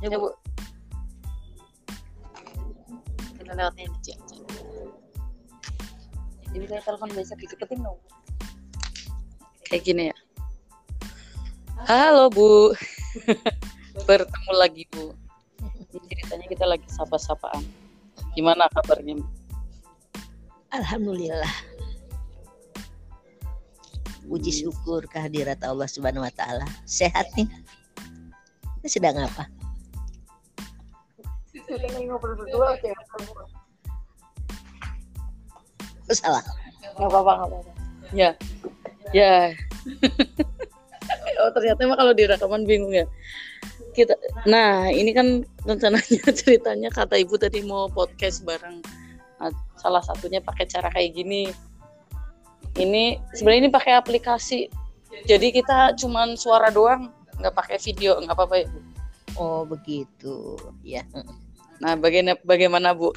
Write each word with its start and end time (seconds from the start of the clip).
Ya, 0.00 0.16
Bu. 0.16 0.32
Kita 3.36 3.52
lewatnya 3.52 3.84
ini, 3.84 3.98
Cik. 4.00 4.18
Jadi 6.50 6.64
kayak 6.64 6.84
telepon 6.88 7.12
biasa 7.12 7.36
dicepetin 7.36 7.84
dong. 7.84 8.00
Kayak 9.68 9.82
gini 9.84 10.02
ya. 10.08 10.16
Halo, 11.84 12.32
Bu. 12.32 12.72
Bertemu 14.08 14.52
lagi, 14.56 14.88
Bu. 14.88 15.12
Ini 15.92 16.00
ceritanya 16.08 16.46
kita 16.48 16.64
lagi 16.64 16.88
sapa-sapaan. 16.88 17.60
Gimana 18.32 18.72
kabarnya? 18.72 19.20
Bu? 19.20 19.28
Alhamdulillah. 20.72 21.54
Puji 24.24 24.64
syukur 24.64 25.04
kehadirat 25.12 25.60
Allah 25.60 25.90
Subhanahu 25.90 26.24
wa 26.24 26.32
taala. 26.32 26.64
Sehat 26.88 27.28
nih. 27.36 27.50
Ini 28.80 28.88
sedang 28.88 29.28
apa? 29.28 29.59
Oh, 36.10 36.16
salah. 36.18 36.42
Gak 36.98 37.06
apa-apa, 37.06 37.32
gak 37.38 37.48
apa-apa. 37.48 37.70
Ya. 38.10 38.30
Ya. 39.14 39.54
oh, 41.40 41.50
ternyata 41.54 41.78
emang 41.86 41.98
kalau 41.98 42.10
di 42.10 42.26
rekaman 42.26 42.66
bingung 42.66 42.90
ya. 42.90 43.06
Kita 43.94 44.18
Nah, 44.50 44.90
ini 44.90 45.14
kan 45.14 45.46
rencananya 45.62 46.30
ceritanya 46.42 46.90
kata 46.90 47.14
Ibu 47.22 47.38
tadi 47.38 47.62
mau 47.62 47.86
podcast 47.86 48.42
bareng. 48.42 48.82
Nah, 49.38 49.54
salah 49.78 50.02
satunya 50.02 50.42
pakai 50.42 50.66
cara 50.66 50.90
kayak 50.90 51.14
gini. 51.14 51.54
Ini 52.74 53.18
sebenarnya 53.34 53.60
ini 53.66 53.70
pakai 53.70 53.94
aplikasi. 53.94 54.66
Jadi 55.26 55.54
kita 55.54 55.94
cuman 55.98 56.34
suara 56.34 56.70
doang, 56.70 57.10
nggak 57.38 57.54
pakai 57.54 57.78
video, 57.82 58.18
nggak 58.22 58.34
apa-apa 58.34 58.56
ya. 58.62 58.68
Oh, 59.38 59.62
begitu. 59.62 60.58
Ya. 60.82 61.06
Nah, 61.80 61.96
bagaimana 61.96 62.36
bagaimana, 62.44 62.88
Bu? 62.92 63.16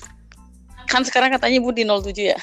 Kan 0.87 1.03
sekarang 1.03 1.35
katanya 1.35 1.59
Bu 1.59 1.75
di 1.75 1.83
07 1.83 2.35
ya. 2.35 2.39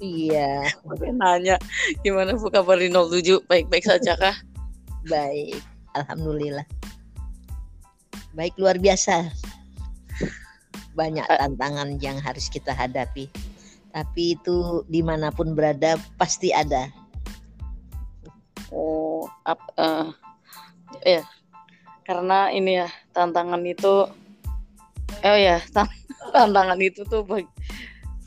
Iya, 0.00 0.64
Makanya 0.88 1.12
nanya 1.20 1.56
gimana 2.00 2.32
Bu 2.32 2.48
kabar 2.48 2.80
di 2.80 2.88
07? 2.88 3.44
Baik-baik 3.44 3.84
saja 3.84 4.16
kah? 4.16 4.36
baik. 5.12 5.60
Alhamdulillah. 5.96 6.64
Baik 8.32 8.56
luar 8.56 8.80
biasa. 8.80 9.28
Banyak 10.96 11.26
tantangan 11.28 12.00
yang 12.00 12.16
harus 12.20 12.48
kita 12.48 12.72
hadapi. 12.72 13.28
Tapi 13.90 14.38
itu 14.38 14.86
di 14.86 15.02
mana 15.02 15.28
pun 15.34 15.52
berada 15.52 15.98
pasti 16.14 16.54
ada. 16.54 16.88
Oh, 18.70 19.26
ap, 19.44 19.58
eh, 19.76 20.06
ya. 21.18 21.22
Karena 22.06 22.48
ini 22.54 22.80
ya 22.80 22.88
tantangan 23.12 23.62
itu 23.66 24.06
oh 25.24 25.38
ya, 25.38 25.58
tan- 25.72 25.92
tantangan 26.34 26.80
itu 26.80 27.04
tuh 27.06 27.24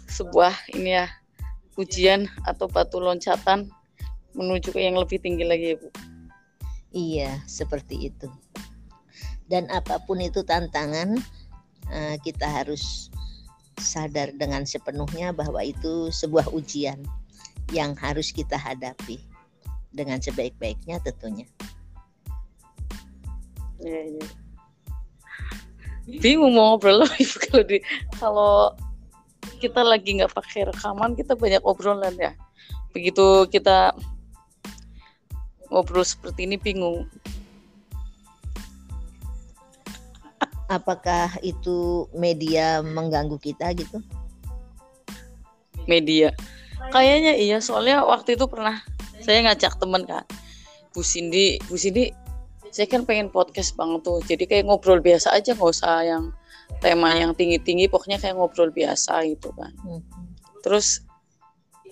sebuah 0.10 0.54
ini 0.78 1.02
ya 1.02 1.08
ujian 1.74 2.30
atau 2.46 2.70
batu 2.70 3.02
loncatan 3.02 3.70
menuju 4.38 4.74
ke 4.74 4.82
yang 4.82 4.98
lebih 4.98 5.18
tinggi 5.22 5.46
lagi 5.46 5.74
ya, 5.74 5.78
Bu. 5.78 5.90
Iya, 6.94 7.32
seperti 7.50 8.14
itu. 8.14 8.30
Dan 9.50 9.66
apa 9.74 9.98
pun 10.06 10.22
itu 10.22 10.46
tantangan, 10.46 11.18
eh, 11.90 12.16
kita 12.22 12.46
harus 12.46 13.10
sadar 13.82 14.30
dengan 14.38 14.66
sepenuhnya 14.70 15.34
bahwa 15.34 15.66
itu 15.66 16.14
sebuah 16.14 16.54
ujian 16.54 17.02
yang 17.74 17.98
harus 17.98 18.30
kita 18.30 18.54
hadapi 18.54 19.18
dengan 19.90 20.22
sebaik-baiknya 20.22 21.02
tentunya. 21.02 21.50
Iya, 23.82 24.02
iya. 24.18 24.43
Bingung 26.04 26.56
mau 26.56 26.76
ngobrol 26.76 27.06
Ibu, 27.08 27.36
kalau 27.48 27.64
di 27.64 27.78
kalau 28.20 28.56
kita 29.60 29.82
lagi 29.84 30.20
nggak 30.20 30.36
pakai 30.36 30.68
rekaman 30.68 31.16
kita 31.16 31.36
banyak 31.36 31.64
obrolan 31.64 32.16
ya. 32.20 32.36
Begitu 32.92 33.48
kita 33.48 33.96
ngobrol 35.72 36.04
seperti 36.04 36.46
ini 36.46 36.60
bingung. 36.60 37.08
Apakah 40.68 41.38
itu 41.46 42.10
media 42.18 42.82
mengganggu 42.82 43.38
kita 43.38 43.72
gitu? 43.78 44.02
media. 45.88 46.32
Kayaknya 46.92 47.34
iya, 47.40 47.58
soalnya 47.64 48.04
waktu 48.04 48.36
itu 48.36 48.46
pernah 48.48 48.84
saya 49.24 49.44
ngajak 49.48 49.80
temen 49.80 50.04
kan, 50.04 50.28
Bu 50.92 51.02
Cindy, 51.02 51.58
Bu 51.72 51.80
Cindy, 51.80 52.12
saya 52.74 52.90
kan 52.90 53.06
pengen 53.06 53.30
podcast 53.30 53.78
banget 53.78 54.02
tuh, 54.02 54.18
jadi 54.26 54.44
kayak 54.50 54.66
ngobrol 54.66 54.98
biasa 54.98 55.30
aja, 55.30 55.54
nggak 55.54 55.70
usah 55.70 56.02
yang 56.02 56.34
tema 56.82 57.14
yang 57.14 57.38
tinggi-tinggi, 57.38 57.86
pokoknya 57.86 58.18
kayak 58.18 58.34
ngobrol 58.34 58.74
biasa 58.74 59.22
gitu 59.30 59.54
kan. 59.54 59.70
Hmm. 59.86 60.02
Terus 60.66 61.06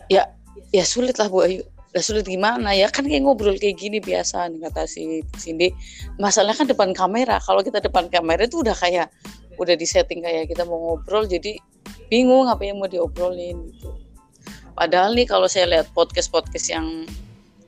ya 0.10 0.26
ya 0.74 0.84
sulit 0.84 1.22
lah 1.22 1.30
Bu 1.30 1.46
Ayu. 1.46 1.62
Lah 1.92 2.00
sulit 2.00 2.24
gimana 2.24 2.72
ya 2.72 2.88
kan 2.88 3.04
kayak 3.04 3.22
ngobrol 3.28 3.54
kayak 3.60 3.76
gini 3.76 4.00
biasa 4.00 4.48
nih 4.48 4.64
kata 4.64 4.88
si 4.88 5.22
Cindy. 5.36 5.76
Masalahnya 6.18 6.64
kan 6.64 6.68
depan 6.72 6.90
kamera. 6.96 7.38
Kalau 7.44 7.60
kita 7.62 7.84
depan 7.84 8.08
kamera 8.08 8.48
itu 8.48 8.64
udah 8.64 8.74
kayak 8.74 9.12
udah 9.60 9.76
disetting 9.76 10.24
kayak 10.24 10.48
kita 10.48 10.64
mau 10.64 10.80
ngobrol 10.80 11.28
jadi 11.28 11.60
bingung 12.08 12.48
apa 12.48 12.64
yang 12.64 12.80
mau 12.80 12.88
diobrolin 12.88 13.60
gitu. 13.76 13.92
Padahal 14.72 15.12
nih 15.14 15.28
kalau 15.28 15.52
saya 15.52 15.68
lihat 15.68 15.92
podcast-podcast 15.92 16.68
yang 16.72 16.88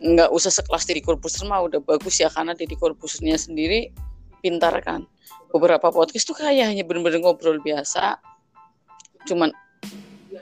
nggak 0.03 0.29
usah 0.35 0.51
sekelas 0.51 0.83
Deddy 0.83 0.99
Corbuzier 0.99 1.47
mah 1.47 1.63
udah 1.63 1.79
bagus 1.79 2.19
ya 2.19 2.27
karena 2.27 2.51
Deddy 2.51 2.75
Corbuziernya 2.75 3.39
sendiri 3.39 3.95
pintar 4.43 4.75
kan. 4.83 5.07
Beberapa 5.55 5.87
podcast 5.95 6.27
tuh 6.27 6.35
kayak 6.35 6.75
hanya 6.75 6.83
bener-bener 6.83 7.23
ngobrol 7.23 7.63
biasa. 7.63 8.19
Cuman 9.23 9.55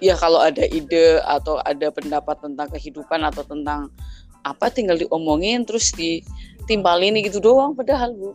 ya 0.02 0.18
kalau 0.18 0.42
ada 0.42 0.66
ide 0.66 1.22
atau 1.22 1.62
ada 1.62 1.94
pendapat 1.94 2.42
tentang 2.42 2.68
kehidupan 2.74 3.22
atau 3.22 3.46
tentang 3.46 3.94
apa 4.42 4.74
tinggal 4.74 4.98
diomongin 4.98 5.62
terus 5.62 5.94
ditimpalin 5.94 7.22
gitu 7.22 7.38
doang 7.38 7.78
padahal 7.78 8.18
Bu. 8.18 8.34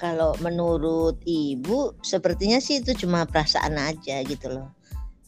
Kalau 0.00 0.32
menurut 0.40 1.20
ibu, 1.28 1.92
sepertinya 2.00 2.56
sih 2.56 2.80
itu 2.80 2.96
cuma 3.04 3.28
perasaan 3.28 3.76
aja 3.76 4.24
gitu 4.24 4.48
loh, 4.48 4.72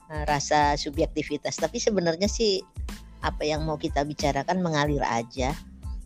Nah, 0.09 0.25
rasa 0.29 0.77
subjektivitas. 0.81 1.61
Tapi 1.61 1.77
sebenarnya 1.77 2.25
sih 2.29 2.61
apa 3.23 3.47
yang 3.47 3.63
mau 3.63 3.79
kita 3.79 4.03
bicarakan 4.03 4.61
mengalir 4.61 5.01
aja, 5.07 5.55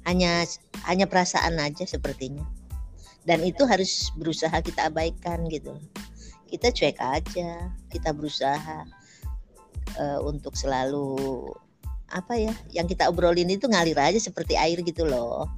hanya 0.05 0.45
hanya 0.85 1.09
perasaan 1.09 1.57
aja 1.59 1.89
sepertinya. 1.89 2.45
Dan 3.27 3.43
itu 3.43 3.67
harus 3.67 4.15
berusaha 4.15 4.55
kita 4.63 4.87
abaikan 4.93 5.49
gitu. 5.51 5.75
Kita 6.47 6.71
cuek 6.71 7.01
aja, 7.03 7.75
kita 7.91 8.15
berusaha 8.15 8.87
eh, 9.99 10.21
untuk 10.23 10.55
selalu 10.55 11.51
apa 12.07 12.39
ya, 12.39 12.55
yang 12.71 12.87
kita 12.87 13.11
obrolin 13.11 13.51
itu 13.51 13.67
ngalir 13.67 13.99
aja 13.99 14.21
seperti 14.23 14.55
air 14.55 14.79
gitu 14.87 15.03
loh. 15.03 15.51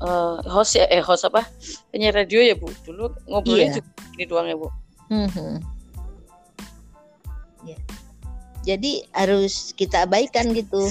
Eh, 0.00 0.36
host 0.48 0.80
ya 0.80 0.88
eh 0.88 1.04
host 1.04 1.28
apa 1.28 1.44
penyiar 1.92 2.16
radio 2.16 2.40
ya 2.40 2.56
Bu 2.56 2.72
dulu 2.88 3.12
ngobrolnya 3.28 3.68
Iya. 3.68 3.74
juga 3.76 3.90
ini 4.16 4.24
doang 4.24 4.48
ya 4.48 4.56
Bu 4.56 4.68
Mhm. 5.12 5.52
Ya. 7.68 7.76
Jadi 8.64 9.04
harus 9.12 9.76
kita 9.76 10.08
abaikan 10.08 10.56
gitu 10.56 10.88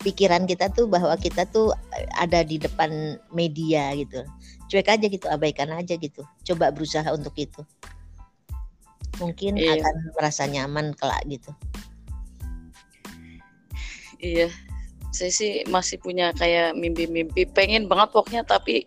pikiran 0.00 0.44
kita 0.44 0.68
tuh 0.68 0.84
bahwa 0.84 1.16
kita 1.16 1.48
tuh 1.48 1.72
ada 2.12 2.44
di 2.44 2.56
depan 2.56 3.16
media 3.30 3.92
gitu. 3.96 4.20
Cuek 4.68 4.88
aja 4.88 5.06
gitu, 5.06 5.24
abaikan 5.28 5.72
aja 5.72 5.96
gitu. 5.96 6.20
Coba 6.44 6.68
berusaha 6.68 7.06
untuk 7.12 7.32
itu. 7.36 7.64
Mungkin 9.16 9.56
Iya. 9.56 9.78
akan 9.78 9.94
merasa 10.16 10.44
nyaman 10.44 10.92
kelak 10.96 11.20
gitu. 11.24 11.52
Iya, 14.20 14.52
saya 15.10 15.30
sih 15.34 15.66
masih 15.66 15.98
punya 15.98 16.30
kayak 16.38 16.78
mimpi-mimpi 16.78 17.46
pengen 17.50 17.90
banget 17.90 18.14
pokoknya 18.14 18.42
tapi 18.46 18.86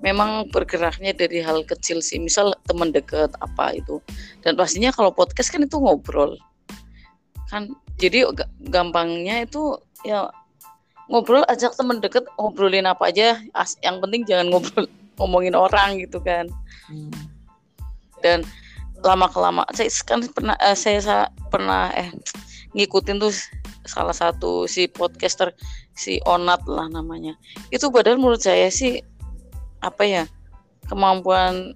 memang 0.00 0.48
bergeraknya 0.48 1.12
dari 1.12 1.44
hal 1.44 1.62
kecil 1.64 2.00
sih. 2.00 2.18
Misal 2.18 2.56
teman 2.66 2.90
deket 2.90 3.32
apa 3.40 3.76
itu. 3.76 4.00
Dan 4.44 4.56
pastinya 4.56 4.90
kalau 4.90 5.12
podcast 5.12 5.52
kan 5.52 5.64
itu 5.64 5.76
ngobrol. 5.76 6.36
Kan 7.52 7.76
jadi 8.00 8.28
ga- 8.32 8.50
gampangnya 8.72 9.44
itu 9.44 9.76
ya 10.02 10.32
ngobrol 11.12 11.44
ajak 11.52 11.76
teman 11.76 12.00
deket 12.00 12.24
ngobrolin 12.40 12.88
apa 12.88 13.12
aja. 13.12 13.38
As- 13.52 13.78
yang 13.84 14.00
penting 14.00 14.24
jangan 14.24 14.50
ngobrol 14.50 14.88
ngomongin 15.20 15.54
orang 15.54 16.00
gitu 16.00 16.18
kan. 16.24 16.48
Dan 18.24 18.44
lama 19.00 19.32
kelama 19.32 19.64
saya 19.72 19.88
kan 20.04 20.20
pernah 20.28 20.56
eh, 20.60 20.76
saya 20.76 21.00
sa- 21.00 21.32
pernah 21.48 21.88
eh 21.96 22.12
ngikutin 22.76 23.16
tuh 23.16 23.32
salah 23.84 24.14
satu 24.14 24.68
si 24.68 24.88
podcaster 24.88 25.52
si 25.96 26.20
Onat 26.28 26.64
lah 26.68 26.88
namanya. 26.88 27.36
Itu 27.72 27.88
padahal 27.88 28.20
menurut 28.20 28.42
saya 28.42 28.68
sih 28.68 29.00
apa 29.80 30.04
ya 30.04 30.24
kemampuan 30.88 31.72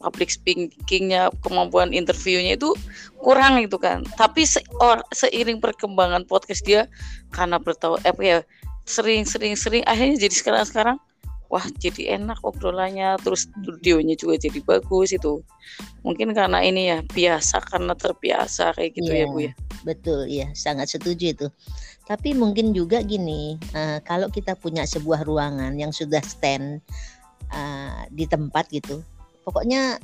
public 0.00 0.28
speakingnya 0.28 1.32
kemampuan 1.40 1.90
interviewnya 1.90 2.54
itu 2.54 2.72
kurang 3.20 3.58
itu 3.60 3.76
kan. 3.80 4.04
Tapi 4.20 4.44
se 4.44 4.60
or, 4.78 5.00
seiring 5.10 5.58
perkembangan 5.58 6.28
podcast 6.28 6.62
dia 6.62 6.86
karena 7.32 7.56
bertahu 7.56 7.96
eh 8.04 8.14
ya 8.20 8.38
sering 8.86 9.26
sering 9.26 9.58
sering 9.58 9.82
akhirnya 9.88 10.28
jadi 10.28 10.34
sekarang 10.36 10.64
sekarang 10.68 10.96
wah 11.50 11.62
jadi 11.78 12.18
enak 12.18 12.38
obrolannya 12.42 13.18
terus 13.22 13.50
studionya 13.62 14.14
juga 14.14 14.38
jadi 14.38 14.60
bagus 14.62 15.16
itu. 15.16 15.42
Mungkin 16.04 16.36
karena 16.36 16.62
ini 16.62 16.92
ya 16.92 16.98
biasa 17.02 17.64
karena 17.66 17.96
terbiasa 17.98 18.76
kayak 18.76 18.94
gitu 18.94 19.10
yeah, 19.10 19.26
ya 19.26 19.32
bu 19.32 19.38
ya 19.50 19.52
betul 19.86 20.26
ya 20.26 20.50
sangat 20.58 20.90
setuju 20.90 21.30
itu. 21.30 21.46
Tapi 22.10 22.34
mungkin 22.34 22.74
juga 22.74 22.98
gini 23.06 23.54
uh, 23.78 24.02
kalau 24.02 24.26
kita 24.26 24.58
punya 24.58 24.82
sebuah 24.82 25.22
ruangan 25.22 25.78
yang 25.78 25.94
sudah 25.94 26.20
stand 26.26 26.82
uh, 27.54 28.02
di 28.10 28.26
tempat 28.26 28.66
gitu 28.74 29.06
pokoknya 29.46 30.02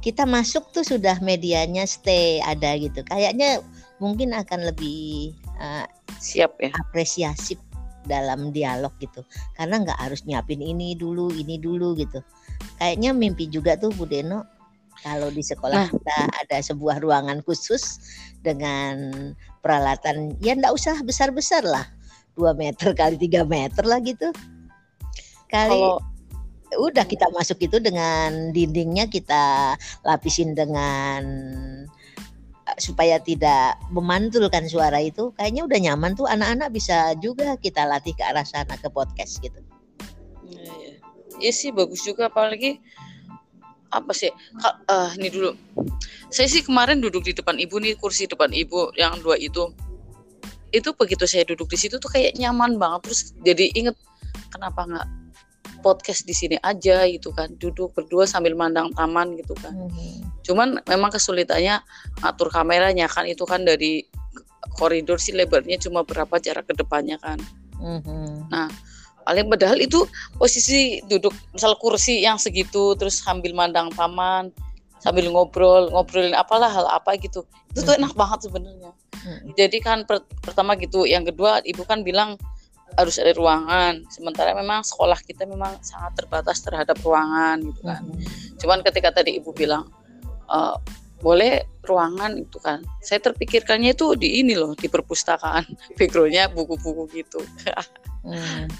kita 0.00 0.24
masuk 0.24 0.72
tuh 0.72 0.80
sudah 0.80 1.20
medianya 1.20 1.84
stay 1.84 2.40
ada 2.40 2.72
gitu. 2.80 3.04
Kayaknya 3.04 3.60
mungkin 4.00 4.32
akan 4.32 4.72
lebih 4.72 5.36
uh, 5.60 5.84
siap 6.16 6.56
ya. 6.56 6.72
apresiasi 6.88 7.60
dalam 8.08 8.54
dialog 8.54 8.94
gitu. 9.04 9.20
Karena 9.52 9.84
nggak 9.84 10.00
harus 10.00 10.24
nyiapin 10.24 10.64
ini 10.64 10.96
dulu 10.96 11.28
ini 11.36 11.60
dulu 11.60 11.92
gitu. 11.98 12.24
Kayaknya 12.80 13.10
mimpi 13.12 13.50
juga 13.52 13.76
tuh 13.76 13.92
Bu 13.92 14.08
Deno 14.08 14.48
kalau 15.08 15.28
di 15.32 15.40
sekolah 15.40 15.88
nah. 15.88 15.88
kita 15.88 16.18
ada 16.44 16.56
sebuah 16.60 17.00
ruangan 17.00 17.40
khusus 17.40 17.96
dengan 18.44 18.96
peralatan 19.64 20.36
ya 20.44 20.52
nggak 20.52 20.74
usah 20.74 21.00
besar-besar 21.00 21.64
lah 21.64 21.88
dua 22.36 22.52
meter 22.52 22.92
kali 22.92 23.16
tiga 23.16 23.42
meter 23.48 23.82
lah 23.88 23.98
gitu 24.04 24.28
kali 25.48 25.72
kalau 25.72 25.98
udah 26.76 27.08
kita 27.08 27.24
masuk 27.32 27.64
itu 27.64 27.80
dengan 27.80 28.52
dindingnya 28.52 29.08
kita 29.08 29.72
lapisin 30.04 30.52
dengan 30.52 31.24
supaya 32.76 33.16
tidak 33.16 33.80
memantulkan 33.88 34.68
suara 34.68 35.00
itu 35.00 35.32
kayaknya 35.40 35.64
udah 35.64 35.78
nyaman 35.80 36.12
tuh 36.12 36.28
anak-anak 36.28 36.68
bisa 36.68 37.16
juga 37.16 37.56
kita 37.56 37.88
latih 37.88 38.12
ke 38.12 38.20
arah 38.20 38.44
sana 38.44 38.76
ke 38.76 38.92
podcast 38.92 39.40
gitu. 39.40 39.56
Iya, 40.44 40.68
iya. 40.68 40.92
iya 41.40 41.52
sih 41.56 41.72
bagus 41.72 42.04
juga 42.04 42.28
apalagi 42.28 42.84
apa 43.88 44.12
sih? 44.12 44.32
Uh, 44.88 45.10
ini 45.16 45.28
dulu. 45.32 45.50
Saya 46.28 46.48
sih 46.48 46.60
kemarin 46.60 47.00
duduk 47.00 47.24
di 47.24 47.32
depan 47.32 47.56
ibu 47.56 47.80
nih 47.80 47.96
kursi 47.96 48.28
depan 48.28 48.52
ibu 48.52 48.92
yang 48.96 49.16
dua 49.24 49.40
itu. 49.40 49.72
Itu 50.68 50.92
begitu 50.92 51.24
saya 51.24 51.48
duduk 51.48 51.72
di 51.72 51.78
situ 51.80 51.96
tuh 51.96 52.10
kayak 52.12 52.36
nyaman 52.36 52.76
banget. 52.76 53.08
Terus 53.08 53.20
jadi 53.40 53.64
inget 53.72 53.96
kenapa 54.52 54.84
nggak 54.84 55.08
podcast 55.80 56.28
di 56.28 56.34
sini 56.36 56.56
aja 56.60 57.08
gitu 57.08 57.32
kan? 57.32 57.48
Duduk 57.56 57.96
berdua 57.96 58.28
sambil 58.28 58.52
mandang 58.52 58.92
taman 58.92 59.36
gitu 59.40 59.56
kan. 59.58 59.72
Hmm. 59.72 60.24
cuman 60.48 60.80
memang 60.88 61.12
kesulitannya 61.12 61.80
atur 62.24 62.48
kameranya 62.48 63.08
kan. 63.08 63.24
Itu 63.24 63.44
kan 63.44 63.64
dari 63.64 64.04
koridor 64.76 65.20
sih 65.20 65.36
lebarnya 65.36 65.80
cuma 65.80 66.04
berapa 66.04 66.36
jarak 66.40 66.68
ke 66.68 66.74
depannya 66.76 67.16
kan. 67.20 67.40
Hmm. 67.78 68.50
nah 68.50 68.66
paling 69.28 69.44
padahal 69.52 69.76
itu 69.76 70.08
posisi 70.40 71.04
duduk 71.04 71.36
misal 71.52 71.76
kursi 71.76 72.24
yang 72.24 72.40
segitu 72.40 72.96
terus 72.96 73.20
sambil 73.20 73.52
mandang 73.52 73.92
taman 73.92 74.48
sambil 75.04 75.28
ngobrol 75.28 75.92
ngobrolin 75.92 76.32
apalah 76.32 76.72
hal 76.72 76.88
apa 76.88 77.20
gitu 77.20 77.44
itu 77.76 77.84
tuh 77.84 77.92
enak 77.92 78.16
banget 78.16 78.48
sebenarnya 78.48 78.96
hmm. 79.20 79.52
jadi 79.52 79.76
kan 79.84 80.08
per 80.08 80.24
pertama 80.40 80.80
gitu 80.80 81.04
yang 81.04 81.28
kedua 81.28 81.60
ibu 81.60 81.84
kan 81.84 82.00
bilang 82.00 82.40
harus 82.96 83.20
ada 83.20 83.34
ruangan. 83.36 84.06
Sementara 84.08 84.56
memang 84.56 84.80
sekolah 84.86 85.18
kita 85.20 85.44
memang 85.44 85.76
sangat 85.84 86.24
terbatas 86.24 86.62
terhadap 86.64 86.96
ruangan 87.04 87.60
gitu 87.60 87.82
kan. 87.84 88.02
Hmm. 88.06 88.56
Cuman 88.56 88.78
ketika 88.86 89.12
tadi 89.20 89.36
ibu 89.36 89.52
bilang 89.52 89.90
e, 90.48 90.58
boleh 91.18 91.66
ruangan 91.84 92.38
itu 92.38 92.56
kan, 92.62 92.80
saya 93.02 93.18
terpikirkannya 93.18 93.92
itu 93.92 94.14
di 94.14 94.40
ini 94.40 94.54
loh 94.54 94.72
di 94.78 94.86
perpustakaan, 94.86 95.66
backgroundnya 95.98 96.48
buku-buku 96.54 97.10
gitu. 97.12 97.42
hmm. 98.24 98.70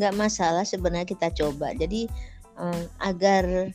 Nggak 0.00 0.16
masalah 0.16 0.64
sebenarnya 0.64 1.04
kita 1.04 1.28
coba. 1.36 1.76
Jadi 1.76 2.08
um, 2.56 2.82
agar 3.04 3.68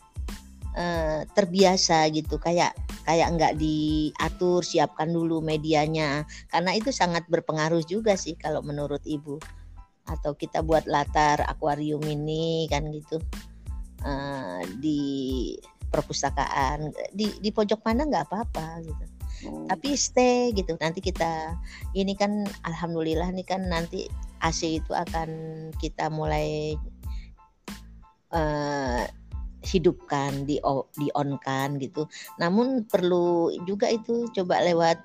uh, 0.76 1.22
terbiasa 1.34 2.10
gitu 2.12 2.42
kayak 2.42 2.76
kayak 3.06 3.38
nggak 3.38 3.54
diatur 3.62 4.66
siapkan 4.66 5.14
dulu 5.14 5.40
medianya 5.40 6.26
karena 6.50 6.74
itu 6.74 6.90
sangat 6.90 7.24
berpengaruh 7.30 7.86
juga 7.86 8.18
sih 8.18 8.34
kalau 8.34 8.66
menurut 8.66 9.02
ibu 9.06 9.38
atau 10.06 10.38
kita 10.38 10.62
buat 10.62 10.86
latar 10.86 11.42
akuarium 11.46 12.02
ini 12.06 12.70
kan 12.70 12.86
gitu 12.94 13.22
uh, 14.06 14.62
di 14.82 15.54
perpustakaan 15.90 16.94
di 17.14 17.30
di 17.42 17.50
pojok 17.50 17.82
mana 17.86 18.06
nggak 18.06 18.26
apa-apa 18.30 18.82
gitu 18.86 19.06
hmm. 19.50 19.66
tapi 19.70 19.98
stay 19.98 20.54
gitu 20.54 20.78
nanti 20.78 21.02
kita 21.02 21.58
ini 21.98 22.14
kan 22.14 22.46
alhamdulillah 22.66 23.30
nih 23.34 23.46
kan 23.46 23.66
nanti 23.66 24.10
AC 24.46 24.80
itu 24.82 24.92
akan 24.94 25.30
kita 25.82 26.08
mulai 26.14 26.78
uh, 28.30 29.10
hidupkan 29.66 30.46
di 30.46 30.62
di 30.96 31.08
on 31.18 31.42
kan 31.42 31.82
gitu. 31.82 32.06
Namun 32.38 32.86
perlu 32.86 33.50
juga 33.66 33.90
itu 33.90 34.30
coba 34.38 34.62
lewat 34.62 35.02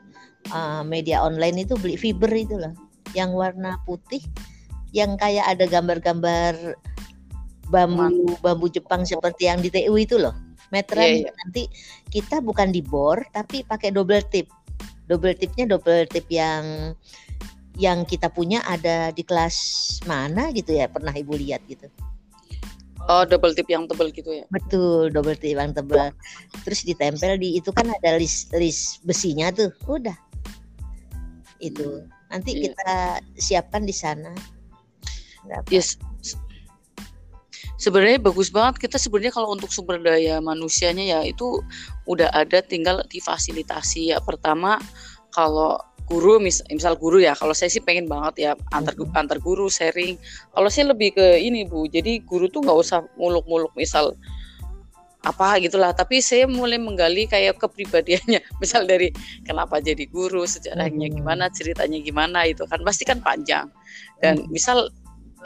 uh, 0.53 0.85
media 0.85 1.25
online 1.25 1.65
itu 1.65 1.75
beli 1.81 1.97
fiber 1.97 2.29
itu 2.37 2.61
loh. 2.61 2.77
Yang 3.17 3.31
warna 3.35 3.81
putih 3.89 4.21
yang 4.93 5.17
kayak 5.17 5.47
ada 5.57 5.65
gambar-gambar 5.67 6.77
bambu 7.71 8.35
bambu 8.43 8.67
Jepang 8.67 9.07
seperti 9.07 9.47
yang 9.49 9.65
di 9.65 9.73
TU 9.73 9.97
itu 9.97 10.21
loh. 10.21 10.37
Meteran 10.71 11.03
yeah, 11.03 11.31
yeah. 11.31 11.35
nanti 11.43 11.63
kita 12.13 12.39
bukan 12.39 12.71
di 12.71 12.85
bor 12.85 13.19
tapi 13.33 13.65
pakai 13.65 13.91
double 13.91 14.23
tip. 14.29 14.47
Double 15.11 15.35
tipnya 15.35 15.67
double 15.67 16.07
tip 16.07 16.27
yang 16.31 16.95
yang 17.81 18.05
kita 18.05 18.29
punya 18.29 18.61
ada 18.69 19.09
di 19.11 19.25
kelas 19.25 19.57
mana 20.05 20.53
gitu 20.53 20.77
ya 20.77 20.85
pernah 20.93 21.17
ibu 21.17 21.33
lihat 21.33 21.65
gitu 21.65 21.89
Oh, 23.09 23.27
double 23.27 23.57
tip 23.57 23.67
yang 23.67 23.91
tebal 23.91 24.15
gitu 24.15 24.31
ya? 24.31 24.47
Betul, 24.55 25.11
double 25.11 25.35
tip 25.35 25.59
yang 25.59 25.75
tebal. 25.75 26.15
Terus 26.63 26.87
ditempel 26.87 27.43
di 27.43 27.59
itu 27.59 27.75
kan 27.75 27.91
ada 27.91 28.21
list 28.21 28.55
list 28.55 29.03
besinya 29.03 29.51
tuh. 29.51 29.75
Udah. 29.91 30.15
Itu. 31.59 32.07
Nanti 32.31 32.55
yeah. 32.55 32.63
kita 32.71 32.93
siapkan 33.35 33.83
di 33.83 33.91
sana. 33.91 34.31
Yes. 35.75 35.99
Sebenarnya 37.81 38.23
bagus 38.23 38.53
banget 38.53 38.77
kita 38.87 39.01
sebenarnya 39.01 39.35
kalau 39.35 39.57
untuk 39.57 39.73
sumber 39.73 39.97
daya 39.99 40.37
manusianya 40.39 41.17
ya 41.17 41.21
itu 41.25 41.65
udah 42.05 42.31
ada 42.31 42.63
tinggal 42.63 43.03
difasilitasi 43.11 44.15
ya. 44.15 44.23
Pertama 44.23 44.77
kalau 45.35 45.83
guru 46.11 46.43
mis 46.43 46.59
misal 46.67 46.99
guru 46.99 47.23
ya 47.23 47.39
kalau 47.39 47.55
saya 47.55 47.71
sih 47.71 47.79
pengen 47.79 48.11
banget 48.11 48.51
ya 48.51 48.51
antar 48.75 48.99
hmm. 48.99 49.15
antar 49.15 49.39
guru 49.39 49.71
sharing 49.71 50.19
kalau 50.51 50.67
saya 50.67 50.91
lebih 50.91 51.15
ke 51.15 51.39
ini 51.39 51.63
bu 51.63 51.87
jadi 51.87 52.19
guru 52.27 52.51
tuh 52.51 52.67
nggak 52.67 52.79
usah 52.83 53.07
muluk-muluk 53.15 53.71
misal 53.79 54.19
apa 55.23 55.63
gitulah 55.63 55.95
tapi 55.95 56.19
saya 56.19 56.51
mulai 56.51 56.83
menggali 56.83 57.31
kayak 57.31 57.63
kepribadiannya 57.63 58.43
misal 58.63 58.83
dari 58.91 59.15
kenapa 59.47 59.79
jadi 59.79 60.03
guru 60.11 60.43
sejarahnya 60.43 61.07
hmm. 61.07 61.17
gimana 61.23 61.47
ceritanya 61.55 62.03
gimana 62.03 62.43
itu 62.43 62.67
kan 62.67 62.83
pasti 62.83 63.07
kan 63.07 63.23
panjang 63.23 63.71
dan 64.19 64.43
hmm. 64.43 64.51
misal 64.51 64.91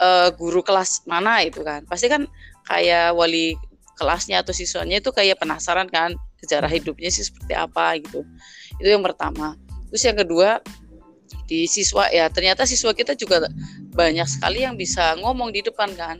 uh, 0.01 0.33
guru 0.33 0.65
kelas 0.65 1.05
mana 1.05 1.45
itu 1.45 1.61
kan 1.61 1.85
pasti 1.85 2.09
kan 2.09 2.25
kayak 2.65 3.13
wali 3.13 3.53
kelasnya 3.95 4.41
atau 4.41 4.51
siswanya 4.51 4.97
itu 4.97 5.13
kayak 5.13 5.37
penasaran 5.37 5.87
kan 5.87 6.17
sejarah 6.41 6.67
hidupnya 6.67 7.13
sih 7.13 7.21
seperti 7.21 7.53
apa 7.53 8.01
gitu 8.01 8.25
itu 8.79 8.89
yang 8.89 9.03
pertama 9.05 9.55
Terus 9.95 10.11
yang 10.11 10.19
kedua 10.19 10.59
di 11.47 11.63
siswa 11.71 12.11
ya 12.11 12.27
ternyata 12.27 12.67
siswa 12.67 12.91
kita 12.91 13.15
juga 13.15 13.47
banyak 13.95 14.27
sekali 14.27 14.67
yang 14.67 14.75
bisa 14.75 15.15
ngomong 15.23 15.55
di 15.55 15.63
depan 15.63 15.87
kan. 15.95 16.19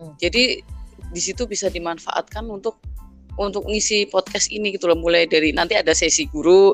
Hmm. 0.00 0.16
Jadi 0.16 0.64
di 1.12 1.20
situ 1.20 1.44
bisa 1.44 1.68
dimanfaatkan 1.68 2.48
untuk 2.48 2.80
untuk 3.36 3.68
ngisi 3.68 4.08
podcast 4.08 4.48
ini 4.48 4.72
gitu 4.72 4.88
loh 4.88 4.96
mulai 4.96 5.28
dari 5.28 5.52
nanti 5.52 5.76
ada 5.76 5.92
sesi 5.92 6.24
guru, 6.24 6.72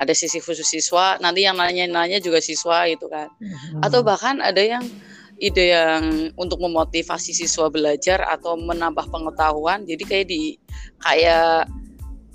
ada 0.00 0.16
sesi 0.16 0.40
khusus 0.40 0.64
siswa, 0.64 1.20
nanti 1.20 1.44
yang 1.44 1.60
nanya-nanya 1.60 2.16
juga 2.16 2.40
siswa 2.40 2.88
gitu 2.88 3.04
kan. 3.12 3.28
Hmm. 3.36 3.84
Atau 3.84 4.00
bahkan 4.00 4.40
ada 4.40 4.64
yang 4.64 4.88
ide 5.36 5.68
yang 5.68 6.32
untuk 6.40 6.64
memotivasi 6.64 7.36
siswa 7.36 7.68
belajar 7.68 8.24
atau 8.24 8.56
menambah 8.56 9.04
pengetahuan. 9.12 9.84
Jadi 9.84 10.04
kayak 10.08 10.26
di 10.32 10.56
kayak 11.04 11.68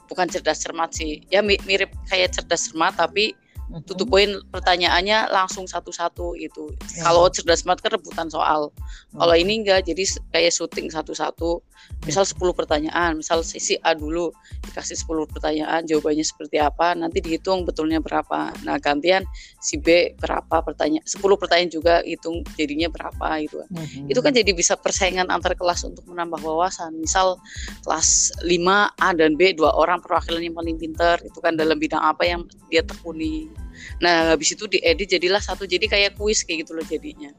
bukan 0.09 0.27
cerdas 0.27 0.59
cermat 0.65 0.91
sih 0.91 1.21
ya 1.29 1.39
mirip 1.45 1.93
kayak 2.09 2.33
cerdas 2.33 2.69
cermat 2.69 2.97
tapi 2.97 3.37
Mm-hmm. 3.69 3.85
Tutup 3.85 4.09
poin 4.09 4.41
pertanyaannya 4.49 5.29
langsung 5.29 5.69
satu-satu 5.69 6.33
itu. 6.41 6.73
Yeah. 6.97 7.05
Kalau 7.05 7.29
cerdas 7.29 7.61
smart 7.61 7.77
kan 7.85 7.93
rebutan 7.93 8.25
soal. 8.25 8.73
Kalau 9.13 9.35
ini 9.37 9.61
enggak, 9.61 9.85
jadi 9.85 10.09
kayak 10.33 10.49
syuting 10.57 10.89
satu-satu. 10.89 11.61
Misal 12.07 12.23
10 12.23 12.39
pertanyaan, 12.55 13.19
misal 13.19 13.43
sisi 13.43 13.75
A 13.83 13.91
dulu 13.91 14.31
dikasih 14.71 14.95
10 15.03 15.27
pertanyaan, 15.27 15.83
jawabannya 15.83 16.23
seperti 16.23 16.55
apa, 16.57 16.95
nanti 16.95 17.19
dihitung 17.19 17.67
betulnya 17.67 17.99
berapa. 17.99 18.55
Nah, 18.63 18.79
gantian 18.79 19.27
si 19.59 19.75
B 19.75 20.15
berapa 20.15 20.63
pertanyaan, 20.63 21.03
10 21.03 21.35
pertanyaan 21.35 21.71
juga 21.71 21.99
hitung 22.07 22.47
jadinya 22.55 22.87
berapa 22.87 23.43
itu. 23.43 23.59
Mm-hmm. 23.67 24.11
Itu 24.11 24.19
kan 24.23 24.31
jadi 24.31 24.51
bisa 24.55 24.79
persaingan 24.79 25.27
antar 25.27 25.59
kelas 25.59 25.83
untuk 25.83 26.07
menambah 26.07 26.39
wawasan. 26.39 26.95
Misal 26.95 27.35
kelas 27.83 28.31
5 28.47 28.95
A 28.95 29.09
dan 29.11 29.35
B 29.35 29.51
dua 29.51 29.75
orang 29.75 29.99
perwakilan 29.99 30.39
yang 30.39 30.55
paling 30.55 30.79
pintar 30.79 31.19
itu 31.21 31.37
kan 31.43 31.59
dalam 31.59 31.75
bidang 31.75 31.99
apa 31.99 32.23
yang 32.23 32.47
dia 32.71 32.79
tekuni. 32.79 33.51
Nah, 33.99 34.31
habis 34.35 34.55
itu 34.55 34.71
diedit 34.71 35.19
jadilah 35.19 35.43
satu 35.43 35.67
jadi 35.67 35.83
kayak 35.87 36.15
kuis 36.15 36.47
kayak 36.47 36.63
gitu 36.63 36.75
loh 36.75 36.85
jadinya 36.87 37.31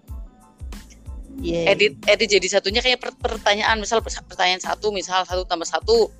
yeah. 1.41 1.73
edit 1.73 1.97
edit 2.07 2.29
jadi 2.39 2.47
satunya 2.47 2.81
kayak 2.85 3.01
pertanyaan. 3.19 3.81
Misal 3.81 4.05
pertanyaan 4.05 4.63
satu 4.63 4.93
misal 4.95 5.25
satu 5.25 5.43
tambah 5.49 5.67
satu 5.67 6.13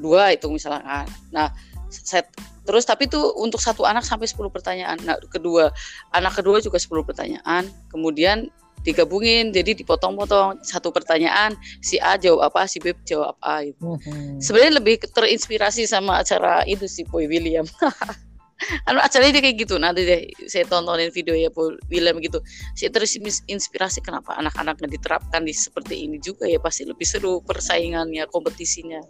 dua 0.00 0.32
itu 0.34 0.48
misalnya. 0.48 1.06
Nah 1.30 1.52
set. 1.92 2.28
Terus 2.62 2.86
tapi 2.86 3.10
tuh 3.10 3.34
untuk 3.42 3.58
satu 3.58 3.82
anak 3.82 4.06
sampai 4.06 4.30
10 4.30 4.38
pertanyaan. 4.54 4.94
Nah 5.02 5.18
kedua 5.26 5.74
anak 6.14 6.38
kedua 6.38 6.62
juga 6.62 6.78
10 6.78 7.02
pertanyaan. 7.02 7.66
Kemudian 7.90 8.48
digabungin 8.86 9.50
jadi 9.50 9.74
dipotong-potong. 9.74 10.62
Satu 10.62 10.94
pertanyaan 10.94 11.58
si 11.82 11.98
A 11.98 12.14
jawab 12.14 12.54
apa 12.54 12.70
si 12.70 12.78
B 12.78 12.94
jawab 13.02 13.34
apa 13.38 13.66
itu 13.66 13.82
mm-hmm. 13.82 14.38
sebenarnya 14.38 14.78
lebih 14.78 14.94
terinspirasi 15.10 15.86
sama 15.90 16.22
acara 16.22 16.62
itu 16.66 16.86
si 16.86 17.02
Boy 17.06 17.26
William 17.26 17.66
anu 18.88 18.98
acaranya 19.02 19.38
dia 19.38 19.42
kayak 19.42 19.56
gitu. 19.66 19.74
Nanti 19.78 20.00
deh 20.06 20.22
saya 20.46 20.64
tontonin 20.68 21.10
video 21.10 21.34
ya 21.34 21.50
Paul 21.50 21.78
William 21.90 22.18
gitu. 22.22 22.38
Saya 22.78 22.90
terus 22.94 23.14
inspirasi 23.46 24.02
kenapa 24.02 24.36
anak-anaknya 24.38 24.88
diterapkan 24.98 25.42
di 25.44 25.54
seperti 25.54 26.06
ini 26.06 26.18
juga 26.22 26.46
ya 26.46 26.58
pasti 26.62 26.86
lebih 26.86 27.06
seru 27.06 27.42
persaingannya 27.42 28.26
kompetisinya. 28.30 29.00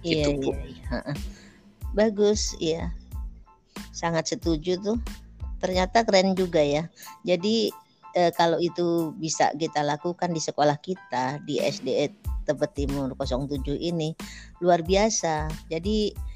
Iya, 0.00 0.32
gitu, 0.32 0.56
iya, 0.56 0.64
iya. 0.64 1.12
bagus 1.92 2.56
iya. 2.56 2.82
Sangat 3.92 4.32
setuju 4.32 4.80
tuh. 4.80 4.98
Ternyata 5.60 6.08
keren 6.08 6.32
juga 6.32 6.64
ya. 6.64 6.88
Jadi 7.26 7.68
eh, 8.16 8.32
kalau 8.32 8.56
itu 8.56 9.12
bisa 9.20 9.52
kita 9.52 9.84
lakukan 9.84 10.32
di 10.32 10.40
sekolah 10.40 10.80
kita 10.80 11.44
di 11.44 11.60
SD 11.60 12.08
Tebet 12.48 12.72
Timur 12.72 13.12
07 13.12 13.60
ini 13.76 14.16
luar 14.64 14.80
biasa. 14.80 15.52
Jadi 15.68 16.29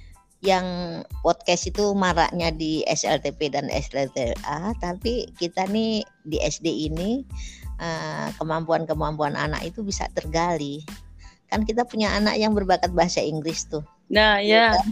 yang 0.45 1.01
podcast 1.25 1.73
itu 1.73 1.97
maraknya 1.97 2.53
di 2.53 2.85
SLTP 2.85 3.49
dan 3.57 3.73
SLTA, 3.73 4.77
tapi 4.79 5.33
kita 5.41 5.65
nih 5.73 6.05
di 6.29 6.37
SD 6.39 6.93
ini 6.93 7.25
eh, 7.81 8.29
kemampuan-kemampuan 8.37 9.35
anak 9.35 9.65
itu 9.65 9.81
bisa 9.81 10.05
tergali. 10.13 10.85
Kan 11.49 11.65
kita 11.65 11.89
punya 11.89 12.13
anak 12.13 12.37
yang 12.37 12.53
berbakat 12.53 12.93
bahasa 12.93 13.25
Inggris 13.25 13.65
tuh. 13.65 13.83
Nah, 14.13 14.39
ya. 14.45 14.77
Kan? 14.77 14.89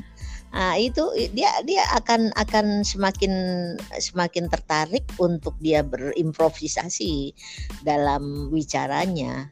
Nah, 0.52 0.76
itu 0.76 1.00
dia 1.32 1.48
dia 1.64 1.80
akan 1.96 2.28
akan 2.36 2.84
semakin 2.84 3.32
semakin 3.96 4.52
tertarik 4.52 5.04
untuk 5.16 5.56
dia 5.64 5.80
berimprovisasi 5.80 7.32
dalam 7.84 8.52
bicaranya. 8.52 9.48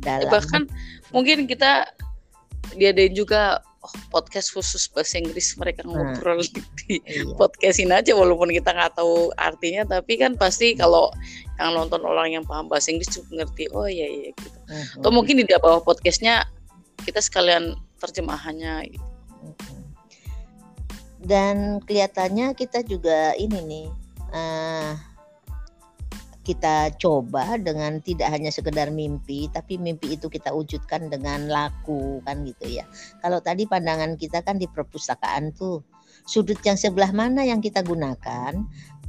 Dalam 0.00 0.32
bahkan 0.32 0.64
mungkin 1.12 1.44
kita 1.44 1.88
diadain 2.72 3.12
juga 3.12 3.60
oh, 3.84 3.94
podcast 4.08 4.48
khusus 4.56 4.88
bahasa 4.88 5.20
Inggris 5.20 5.52
mereka 5.60 5.84
nah, 5.84 5.92
ngobrol 5.92 6.40
nah, 6.40 6.48
di 6.80 6.98
iya. 7.04 7.28
podcastin 7.36 7.92
aja 7.92 8.16
walaupun 8.16 8.48
kita 8.48 8.72
nggak 8.72 8.96
tahu 8.96 9.28
artinya 9.36 9.84
tapi 9.84 10.16
kan 10.16 10.32
pasti 10.40 10.72
kalau 10.72 11.12
yang 11.60 11.76
nonton 11.76 12.00
orang 12.02 12.32
yang 12.32 12.44
paham 12.48 12.66
bahasa 12.66 12.90
Inggris 12.90 13.12
juga 13.12 13.44
ngerti 13.44 13.68
oh 13.76 13.84
iya 13.84 14.08
iya 14.08 14.30
gitu 14.32 14.58
uh-huh. 14.58 15.04
atau 15.04 15.10
mungkin 15.12 15.38
di 15.38 15.44
bawah 15.60 15.84
podcastnya 15.84 16.48
kita 17.04 17.20
sekalian 17.20 17.76
terjemahannya 18.00 18.88
gitu. 18.88 19.06
dan 21.24 21.84
kelihatannya 21.84 22.56
kita 22.56 22.80
juga 22.82 23.36
ini 23.36 23.60
nih 23.60 23.86
uh, 24.32 25.13
kita 26.44 26.92
coba 27.00 27.56
dengan 27.56 27.98
tidak 28.04 28.28
hanya 28.28 28.52
sekedar 28.52 28.92
mimpi 28.92 29.48
tapi 29.48 29.80
mimpi 29.80 30.20
itu 30.20 30.28
kita 30.28 30.52
wujudkan 30.52 31.08
dengan 31.08 31.48
laku 31.48 32.20
kan 32.28 32.44
gitu 32.44 32.78
ya. 32.78 32.84
Kalau 33.24 33.40
tadi 33.40 33.64
pandangan 33.64 34.20
kita 34.20 34.44
kan 34.44 34.60
di 34.60 34.68
perpustakaan 34.68 35.56
tuh 35.56 35.80
sudut 36.28 36.60
yang 36.62 36.76
sebelah 36.76 37.10
mana 37.10 37.48
yang 37.48 37.64
kita 37.64 37.80
gunakan? 37.80 38.52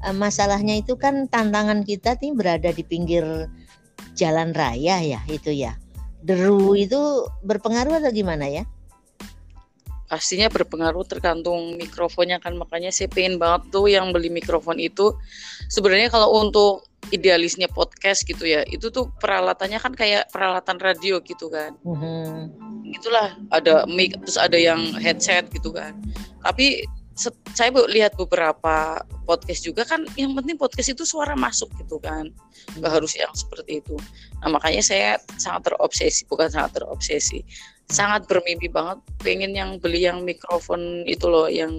Eh, 0.04 0.15
masalahnya 0.15 0.80
itu 0.80 0.96
kan 0.96 1.27
tantangan 1.27 1.84
kita 1.84 2.15
nih 2.20 2.32
berada 2.32 2.72
di 2.72 2.84
pinggir 2.88 3.24
jalan 4.15 4.56
raya 4.56 5.04
ya 5.04 5.20
itu 5.27 5.51
ya. 5.51 5.75
Deru 6.25 6.74
itu 6.74 7.27
berpengaruh 7.46 8.01
atau 8.01 8.12
gimana 8.15 8.50
ya? 8.50 8.63
Pastinya 10.06 10.48
berpengaruh 10.48 11.04
tergantung 11.06 11.75
mikrofonnya 11.75 12.39
kan. 12.39 12.56
Makanya 12.56 12.89
saya 12.89 13.12
pengen 13.12 13.38
banget 13.38 13.70
tuh 13.70 13.92
yang 13.92 14.10
beli 14.15 14.32
mikrofon 14.32 14.80
itu. 14.80 15.13
Sebenarnya 15.70 16.13
kalau 16.13 16.34
untuk 16.39 16.86
idealisnya 17.14 17.70
podcast 17.70 18.26
gitu 18.26 18.46
ya 18.46 18.66
itu 18.66 18.90
tuh 18.90 19.12
peralatannya 19.22 19.78
kan 19.78 19.94
kayak 19.94 20.30
peralatan 20.34 20.78
radio 20.82 21.22
gitu 21.22 21.52
kan. 21.52 21.78
Mm-hmm. 21.86 22.66
itulah 22.86 23.36
ada 23.52 23.84
mic 23.90 24.16
terus 24.24 24.38
ada 24.40 24.56
yang 24.56 24.80
headset 25.02 25.50
gitu 25.52 25.74
kan. 25.74 25.98
Tapi 26.46 26.86
saya 27.56 27.72
lihat 27.72 28.20
beberapa 28.20 29.00
podcast 29.24 29.64
juga 29.64 29.88
kan 29.88 30.04
yang 30.20 30.36
penting 30.36 30.60
podcast 30.60 30.92
itu 30.92 31.04
suara 31.08 31.34
masuk 31.36 31.72
gitu 31.82 32.00
kan. 32.00 32.30
Nggak 32.78 32.92
harus 33.02 33.16
yang 33.18 33.32
seperti 33.36 33.84
itu. 33.84 33.96
Nah 34.44 34.54
makanya 34.54 34.84
saya 34.84 35.10
sangat 35.40 35.72
terobsesi 35.72 36.28
bukan 36.30 36.48
sangat 36.48 36.80
terobsesi 36.80 37.44
sangat 37.86 38.26
bermimpi 38.26 38.66
banget 38.66 38.98
pengen 39.22 39.54
yang 39.54 39.78
beli 39.78 40.10
yang 40.10 40.26
mikrofon 40.26 41.06
itu 41.06 41.30
loh 41.30 41.46
yang 41.46 41.78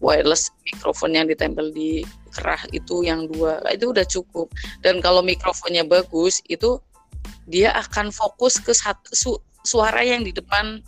wireless 0.00 0.52
mikrofon 0.68 1.16
yang 1.16 1.26
ditempel 1.28 1.72
di 1.72 2.04
kerah 2.34 2.60
itu 2.72 3.04
yang 3.04 3.28
dua. 3.30 3.60
Itu 3.72 3.92
udah 3.92 4.04
cukup. 4.04 4.52
Dan 4.84 5.00
kalau 5.00 5.24
mikrofonnya 5.24 5.86
bagus 5.86 6.44
itu 6.46 6.80
dia 7.48 7.72
akan 7.74 8.12
fokus 8.12 8.60
ke 8.60 8.74
satu 8.74 9.08
su, 9.14 9.32
suara 9.64 10.04
yang 10.04 10.22
di 10.22 10.34
depan 10.34 10.82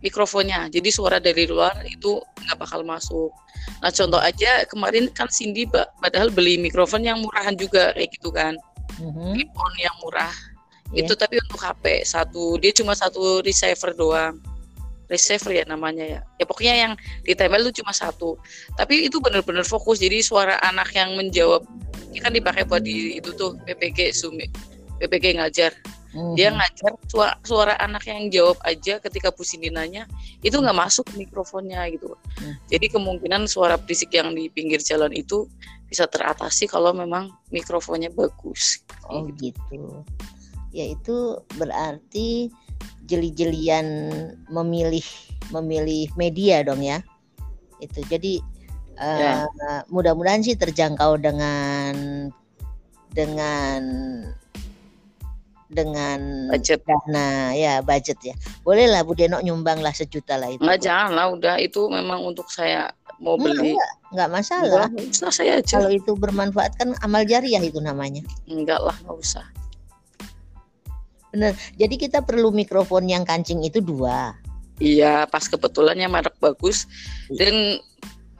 mikrofonnya. 0.00 0.72
Jadi 0.72 0.88
suara 0.88 1.20
dari 1.20 1.44
luar 1.44 1.76
itu 1.84 2.22
nggak 2.46 2.58
bakal 2.58 2.80
masuk. 2.86 3.32
Nah 3.82 3.90
contoh 3.92 4.20
aja 4.22 4.64
kemarin 4.70 5.10
kan 5.12 5.28
Cindy 5.28 5.68
padahal 6.00 6.32
beli 6.32 6.56
mikrofon 6.56 7.04
yang 7.04 7.20
murahan 7.20 7.54
juga 7.58 7.92
kayak 7.92 8.10
gitu 8.16 8.32
kan. 8.32 8.56
Mm-hmm. 8.96 9.52
yang 9.76 9.96
murah. 10.00 10.32
Yeah. 10.94 11.02
itu 11.02 11.18
tapi 11.18 11.42
untuk 11.42 11.58
HP 11.58 12.06
satu 12.06 12.62
dia 12.62 12.70
cuma 12.70 12.94
satu 12.94 13.42
receiver 13.42 13.90
doang 13.90 14.38
receiver 15.06 15.52
ya 15.54 15.64
namanya 15.66 16.04
ya. 16.04 16.20
Ya 16.38 16.44
pokoknya 16.44 16.74
yang 16.74 16.92
ditempel 17.22 17.66
itu 17.66 17.82
cuma 17.82 17.94
satu. 17.94 18.38
Tapi 18.74 19.06
itu 19.06 19.18
benar-benar 19.22 19.66
fokus. 19.66 20.02
Jadi 20.02 20.22
suara 20.22 20.58
anak 20.62 20.94
yang 20.94 21.14
menjawab 21.14 21.62
ini 22.10 22.18
kan 22.24 22.32
dipakai 22.32 22.64
buat 22.64 22.80
di 22.80 23.20
itu 23.20 23.30
tuh 23.36 23.60
PPG 23.68 24.16
Sumi 24.16 24.48
PPG 25.00 25.36
ngajar. 25.36 25.72
Hmm. 26.16 26.32
dia 26.32 26.48
ngajar 26.48 26.96
suara, 27.12 27.36
suara 27.44 27.74
anak 27.76 28.08
yang 28.08 28.32
jawab 28.32 28.56
aja 28.64 28.96
ketika 29.04 29.28
Bu 29.28 29.44
Cindy 29.44 29.68
nanya 29.68 30.08
itu 30.40 30.56
nggak 30.56 30.72
masuk 30.72 31.04
mikrofonnya 31.12 31.84
gitu. 31.92 32.16
Hmm. 32.40 32.56
jadi 32.72 32.88
kemungkinan 32.88 33.44
suara 33.44 33.76
berisik 33.76 34.16
yang 34.16 34.32
di 34.32 34.48
pinggir 34.48 34.80
jalan 34.80 35.12
itu 35.12 35.44
bisa 35.92 36.08
teratasi 36.08 36.72
kalau 36.72 36.96
memang 36.96 37.36
mikrofonnya 37.52 38.08
bagus. 38.16 38.80
Oh 39.12 39.28
gitu, 39.36 39.60
gitu. 39.68 39.92
ya 40.72 40.88
itu 40.88 41.36
berarti 41.60 42.48
jeli-jelian 43.06 43.86
memilih 44.50 45.04
memilih 45.54 46.10
media 46.18 46.66
dong 46.66 46.82
ya. 46.82 47.00
Itu 47.78 48.02
jadi 48.10 48.42
uh, 48.98 49.46
mudah-mudahan 49.92 50.42
sih 50.42 50.58
terjangkau 50.58 51.20
dengan 51.20 51.94
dengan 53.14 53.82
dengan 55.66 56.46
budget. 56.50 56.82
dana 56.86 57.54
ya 57.54 57.82
budget 57.82 58.18
ya. 58.22 58.34
Boleh 58.62 58.86
lah 58.86 59.02
Bu 59.02 59.18
Denok 59.18 59.42
nyumbang 59.42 59.82
lah 59.82 59.90
sejuta 59.90 60.38
lah 60.38 60.50
itu. 60.50 60.62
Nggak 60.62 60.80
jangan 60.82 61.10
lah 61.14 61.26
udah. 61.34 61.56
Itu 61.58 61.90
memang 61.90 62.22
untuk 62.22 62.46
saya 62.50 62.90
mau 63.18 63.34
beli. 63.34 63.74
enggak, 63.74 63.92
enggak 64.14 64.30
masalah. 64.30 64.86
Enggak, 64.94 65.32
saya 65.34 65.58
aja. 65.58 65.82
kalau 65.82 65.90
itu 65.90 66.14
bermanfaat 66.14 66.78
kan 66.78 66.94
amal 67.02 67.26
jariah 67.26 67.62
itu 67.62 67.82
namanya. 67.82 68.22
Enggak 68.46 68.78
lah 68.78 68.94
nggak 69.02 69.18
usah 69.18 69.46
Bener. 71.36 71.52
Jadi 71.76 71.94
kita 72.00 72.24
perlu 72.24 72.48
mikrofon 72.48 73.04
yang 73.12 73.28
kancing 73.28 73.60
itu 73.60 73.84
dua. 73.84 74.32
Iya, 74.80 75.28
pas 75.28 75.44
kebetulannya 75.44 76.08
merek 76.08 76.36
bagus 76.40 76.88
iya. 77.28 77.44
dan 77.44 77.54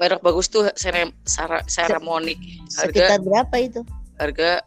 merek 0.01 0.25
bagus 0.25 0.49
tuh 0.49 0.73
Sera, 0.77 1.61
Ceramonic. 1.69 2.41
Harga, 2.73 2.89
Sekitar 2.89 3.19
berapa 3.21 3.57
itu? 3.61 3.81
Harga 4.17 4.65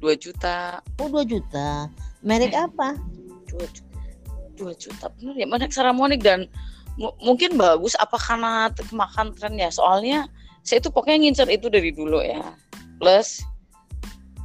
2 0.00 0.16
juta. 0.16 0.80
Oh, 1.00 1.08
2 1.08 1.24
juta. 1.24 1.88
Merek 2.20 2.52
eh, 2.52 2.64
apa? 2.68 2.96
2 3.48 3.64
juta. 3.72 3.88
2 4.60 4.76
juta 4.76 5.08
bener 5.16 5.40
ya, 5.40 5.46
merek 5.48 5.72
Ceramonic 5.72 6.20
dan 6.20 6.44
mungkin 7.24 7.56
bagus 7.56 7.96
apa 7.96 8.20
karena 8.20 8.68
kemakan 8.76 9.32
tren 9.32 9.56
ya. 9.56 9.72
Soalnya 9.72 10.28
saya 10.64 10.84
tuh 10.84 10.92
pokoknya 10.92 11.16
ngincer 11.24 11.48
itu 11.48 11.72
dari 11.72 11.88
dulu 11.96 12.20
ya 12.20 12.44
plus 13.00 13.40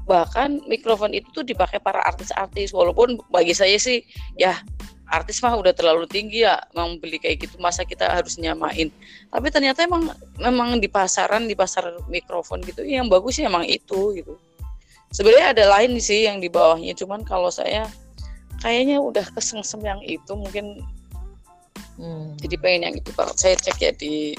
bahkan 0.05 0.61
mikrofon 0.69 1.11
itu 1.17 1.25
tuh 1.33 1.41
dipakai 1.41 1.81
para 1.81 2.01
artis-artis 2.05 2.69
walaupun 2.71 3.17
bagi 3.33 3.57
saya 3.57 3.75
sih 3.81 4.05
ya 4.37 4.53
artis 5.09 5.41
mah 5.41 5.53
udah 5.53 5.73
terlalu 5.73 6.09
tinggi 6.09 6.45
ya 6.45 6.57
mau 6.73 6.89
beli 6.97 7.21
kayak 7.21 7.45
gitu 7.45 7.55
masa 7.61 7.85
kita 7.85 8.09
harus 8.09 8.37
nyamain. 8.41 8.89
Tapi 9.29 9.47
ternyata 9.53 9.85
emang 9.85 10.09
memang 10.41 10.81
di 10.81 10.89
pasaran 10.89 11.45
di 11.45 11.53
pasar 11.53 11.93
mikrofon 12.09 12.65
gitu 12.65 12.81
yang 12.81 13.09
bagus 13.09 13.37
sih 13.37 13.45
emang 13.45 13.65
itu 13.65 14.17
gitu. 14.17 14.33
Sebenarnya 15.13 15.53
ada 15.53 15.65
lain 15.77 15.97
sih 16.01 16.25
yang 16.25 16.41
di 16.41 16.49
bawahnya 16.49 16.97
cuman 16.97 17.21
kalau 17.21 17.53
saya 17.53 17.85
kayaknya 18.61 18.97
udah 18.97 19.25
kesengsem 19.37 19.81
yang 19.85 20.01
itu 20.01 20.33
mungkin 20.33 20.81
hmm. 22.01 22.41
jadi 22.41 22.55
pengen 22.57 22.81
yang 22.89 22.95
itu 22.97 23.09
banget. 23.13 23.35
Saya 23.37 23.55
cek 23.61 23.77
ya 23.77 23.91
di 23.93 24.33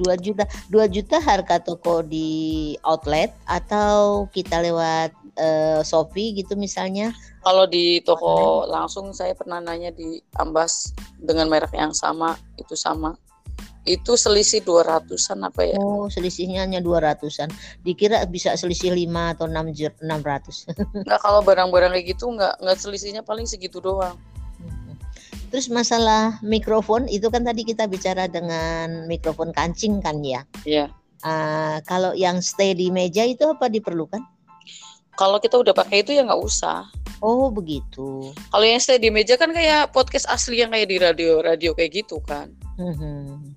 2 0.00 0.16
juta 0.24 0.44
2 0.72 0.88
juta 0.88 1.20
harga 1.20 1.60
toko 1.60 2.00
di 2.00 2.72
outlet 2.86 3.32
atau 3.44 4.24
kita 4.32 4.64
lewat 4.64 5.12
uh, 5.36 5.80
Shopee 5.84 6.32
gitu 6.36 6.56
misalnya 6.56 7.12
kalau 7.42 7.66
di 7.66 7.98
toko 8.06 8.62
langsung 8.70 9.10
saya 9.10 9.34
pernah 9.34 9.58
nanya 9.58 9.90
di 9.90 10.22
Ambas 10.38 10.94
dengan 11.18 11.50
merek 11.50 11.74
yang 11.74 11.90
sama, 11.90 12.38
itu 12.54 12.78
sama. 12.78 13.18
Itu 13.82 14.14
selisih 14.14 14.62
200-an 14.62 15.50
apa 15.50 15.66
ya? 15.66 15.74
Oh, 15.82 16.06
selisihnya 16.06 16.62
hanya 16.62 16.78
200-an. 16.78 17.50
Dikira 17.82 18.22
bisa 18.30 18.54
selisih 18.54 18.94
5 18.94 19.34
atau 19.34 19.50
6 19.50 19.74
600. 20.06 21.02
Enggak 21.02 21.18
kalau 21.18 21.42
barang-barang 21.42 21.90
kayak 21.98 22.06
gitu 22.14 22.30
enggak 22.30 22.54
enggak 22.62 22.78
selisihnya 22.78 23.26
paling 23.26 23.42
segitu 23.42 23.82
doang. 23.82 24.14
Terus 25.52 25.68
masalah 25.68 26.40
mikrofon 26.40 27.04
itu 27.12 27.28
kan 27.28 27.44
tadi 27.44 27.62
kita 27.68 27.84
bicara 27.84 28.24
dengan 28.24 29.04
mikrofon 29.04 29.52
kancing 29.52 30.00
kan 30.00 30.24
ya? 30.24 30.48
Iya. 30.64 30.88
Uh, 31.20 31.78
kalau 31.84 32.16
yang 32.16 32.40
stay 32.40 32.72
di 32.72 32.88
meja 32.88 33.22
itu 33.22 33.44
apa 33.44 33.68
diperlukan? 33.68 34.24
Kalau 35.12 35.36
kita 35.38 35.60
udah 35.60 35.76
pakai 35.76 36.00
itu 36.00 36.16
ya 36.16 36.24
nggak 36.24 36.40
usah. 36.40 36.88
Oh 37.20 37.52
begitu. 37.52 38.32
Kalau 38.48 38.64
yang 38.64 38.80
stay 38.80 38.96
di 38.96 39.12
meja 39.12 39.36
kan 39.36 39.52
kayak 39.52 39.92
podcast 39.92 40.24
asli 40.32 40.64
yang 40.64 40.72
kayak 40.72 40.88
di 40.88 40.96
radio 40.96 41.44
radio 41.44 41.76
kayak 41.76 42.00
gitu 42.00 42.18
kan. 42.24 42.48
Mm-hmm. 42.80 43.52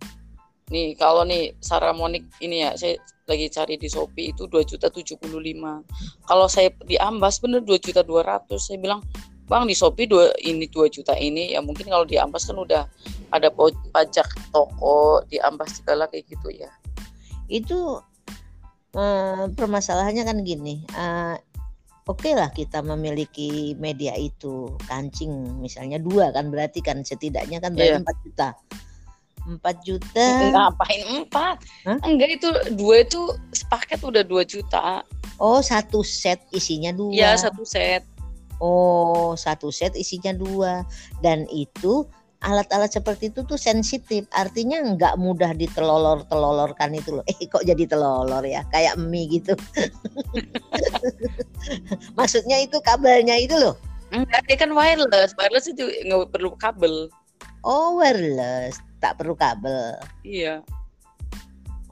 Nih 0.75 0.99
kalau 0.99 1.23
nih 1.23 1.55
Saramonic 1.63 2.27
ini 2.43 2.67
ya 2.67 2.75
saya 2.75 2.99
lagi 3.25 3.49
cari 3.49 3.79
di 3.79 3.89
Shopee 3.89 4.35
itu 4.35 4.45
dua 4.45 4.61
juta 4.61 4.91
tujuh 4.91 5.17
puluh 5.17 5.41
lima. 5.41 5.81
Kalau 6.27 6.45
saya 6.45 6.69
di 6.85 6.99
Ambas 6.99 7.41
bener 7.41 7.63
dua 7.63 7.79
juta 7.81 8.03
dua 8.03 8.21
ratus. 8.21 8.69
Saya 8.69 8.77
bilang 8.77 9.01
bang 9.45 9.63
di 9.69 9.75
Shopee 9.77 10.09
dua 10.09 10.33
ini 10.41 10.65
dua 10.69 10.89
juta 10.89 11.13
ini 11.13 11.53
ya 11.53 11.61
mungkin 11.61 11.85
kalau 11.85 12.05
di 12.05 12.17
Ambas 12.17 12.49
kan 12.49 12.57
udah 12.57 12.89
ada 13.29 13.49
pajak 13.93 14.25
toko 14.49 15.21
di 15.29 15.37
Ambas 15.41 15.81
segala 15.81 16.09
kayak 16.09 16.25
gitu 16.29 16.49
ya. 16.49 16.71
Itu 17.45 18.01
uh, 18.97 19.45
permasalahannya 19.53 20.23
kan 20.25 20.41
gini. 20.41 20.81
Uh, 20.97 21.37
oke 22.05 22.21
okay 22.21 22.33
lah 22.37 22.49
kita 22.53 22.81
memiliki 22.85 23.73
media 23.77 24.13
itu 24.17 24.73
kancing 24.85 25.61
misalnya 25.61 25.97
dua 25.97 26.29
kan 26.33 26.53
berarti 26.53 26.81
kan 26.81 27.01
setidaknya 27.01 27.57
kan 27.57 27.73
berarti 27.73 28.01
empat 28.01 28.15
yeah. 28.17 28.25
juta 28.25 28.49
empat 29.45 29.75
juta 29.85 30.27
ngapain 30.53 31.01
empat 31.21 31.57
huh? 31.85 31.97
enggak 32.05 32.41
itu 32.41 32.49
dua 32.73 33.05
itu 33.05 33.29
sepaket 33.53 34.01
udah 34.01 34.25
dua 34.25 34.41
juta 34.45 35.05
oh 35.37 35.61
satu 35.61 36.01
set 36.01 36.41
isinya 36.53 36.89
dua 36.93 37.13
ya 37.13 37.29
satu 37.37 37.61
set 37.61 38.05
oh 38.59 39.33
satu 39.33 39.71
set 39.71 39.95
isinya 39.95 40.31
dua. 40.35 40.83
Dan 41.23 41.47
itu 41.51 42.05
alat-alat 42.45 42.93
seperti 42.93 43.33
itu 43.33 43.41
tuh 43.43 43.57
sensitif. 43.57 44.29
Artinya 44.35 44.83
nggak 44.83 45.15
mudah 45.17 45.55
ditelolor-telolorkan 45.57 46.93
itu 46.93 47.19
loh. 47.19 47.25
Eh 47.31 47.47
kok 47.49 47.65
jadi 47.65 47.83
telolor 47.89 48.43
ya? 48.45 48.61
Kayak 48.69 49.01
mie 49.01 49.27
gitu. 49.29 49.57
Maksudnya 52.19 52.61
itu 52.61 52.77
kabelnya 52.85 53.35
itu 53.39 53.57
loh. 53.57 53.75
Enggak 54.13 54.45
dia 54.45 54.57
kan 54.59 54.71
wireless. 54.71 55.33
Wireless 55.35 55.67
itu 55.67 55.89
nggak 56.05 56.29
perlu 56.31 56.53
kabel. 56.59 57.09
Oh 57.65 57.97
wireless. 57.97 58.77
Tak 59.01 59.17
perlu 59.17 59.33
kabel. 59.33 59.97
Iya 60.21 60.61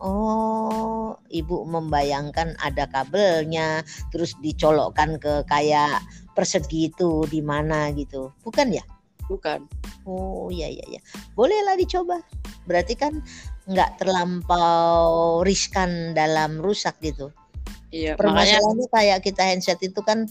Oh, 0.04 1.16
ibu 1.32 1.64
membayangkan 1.64 2.60
ada 2.60 2.92
kabelnya, 2.92 3.88
terus 4.12 4.36
dicolokkan 4.44 5.16
ke 5.16 5.48
kayak 5.48 6.04
persegi 6.36 6.92
itu 6.92 7.24
di 7.32 7.40
mana 7.40 7.88
gitu, 7.96 8.36
bukan 8.44 8.76
ya? 8.76 8.84
Bukan. 9.32 9.64
Oh 10.04 10.52
iya 10.52 10.68
iya 10.68 10.84
iya. 10.92 11.02
Bolehlah 11.40 11.80
dicoba. 11.80 12.20
Berarti 12.68 13.00
kan 13.00 13.24
nggak 13.72 14.04
terlampau 14.04 15.40
riskan 15.48 16.12
dalam 16.12 16.60
rusak 16.60 17.00
gitu. 17.00 17.32
Iya. 17.96 18.20
Permasalahannya 18.20 18.88
makanya... 18.92 19.16
kayak 19.16 19.20
kita 19.24 19.44
handset 19.48 19.80
itu 19.80 20.04
kan 20.04 20.28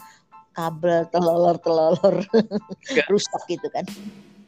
kabel 0.53 1.09
telolor-telolor 1.09 2.29
rusak 3.13 3.43
gitu 3.49 3.69
kan. 3.73 3.89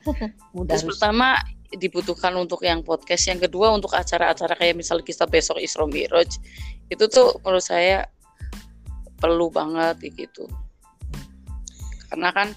Mudah 0.54 0.76
Terus 0.76 0.84
pertama 0.84 1.40
dibutuhkan 1.78 2.34
untuk 2.38 2.62
yang 2.62 2.80
podcast, 2.80 3.26
yang 3.28 3.40
kedua 3.42 3.74
untuk 3.74 3.92
acara-acara 3.92 4.54
kayak 4.54 4.78
misal 4.78 5.02
kita 5.02 5.26
besok 5.26 5.58
Isra 5.58 5.86
Miraj 5.86 6.38
itu 6.92 7.04
tuh 7.08 7.36
menurut 7.42 7.64
saya 7.64 8.06
perlu 9.18 9.48
banget 9.48 9.96
gitu. 10.12 10.46
Karena 12.12 12.30
kan 12.30 12.52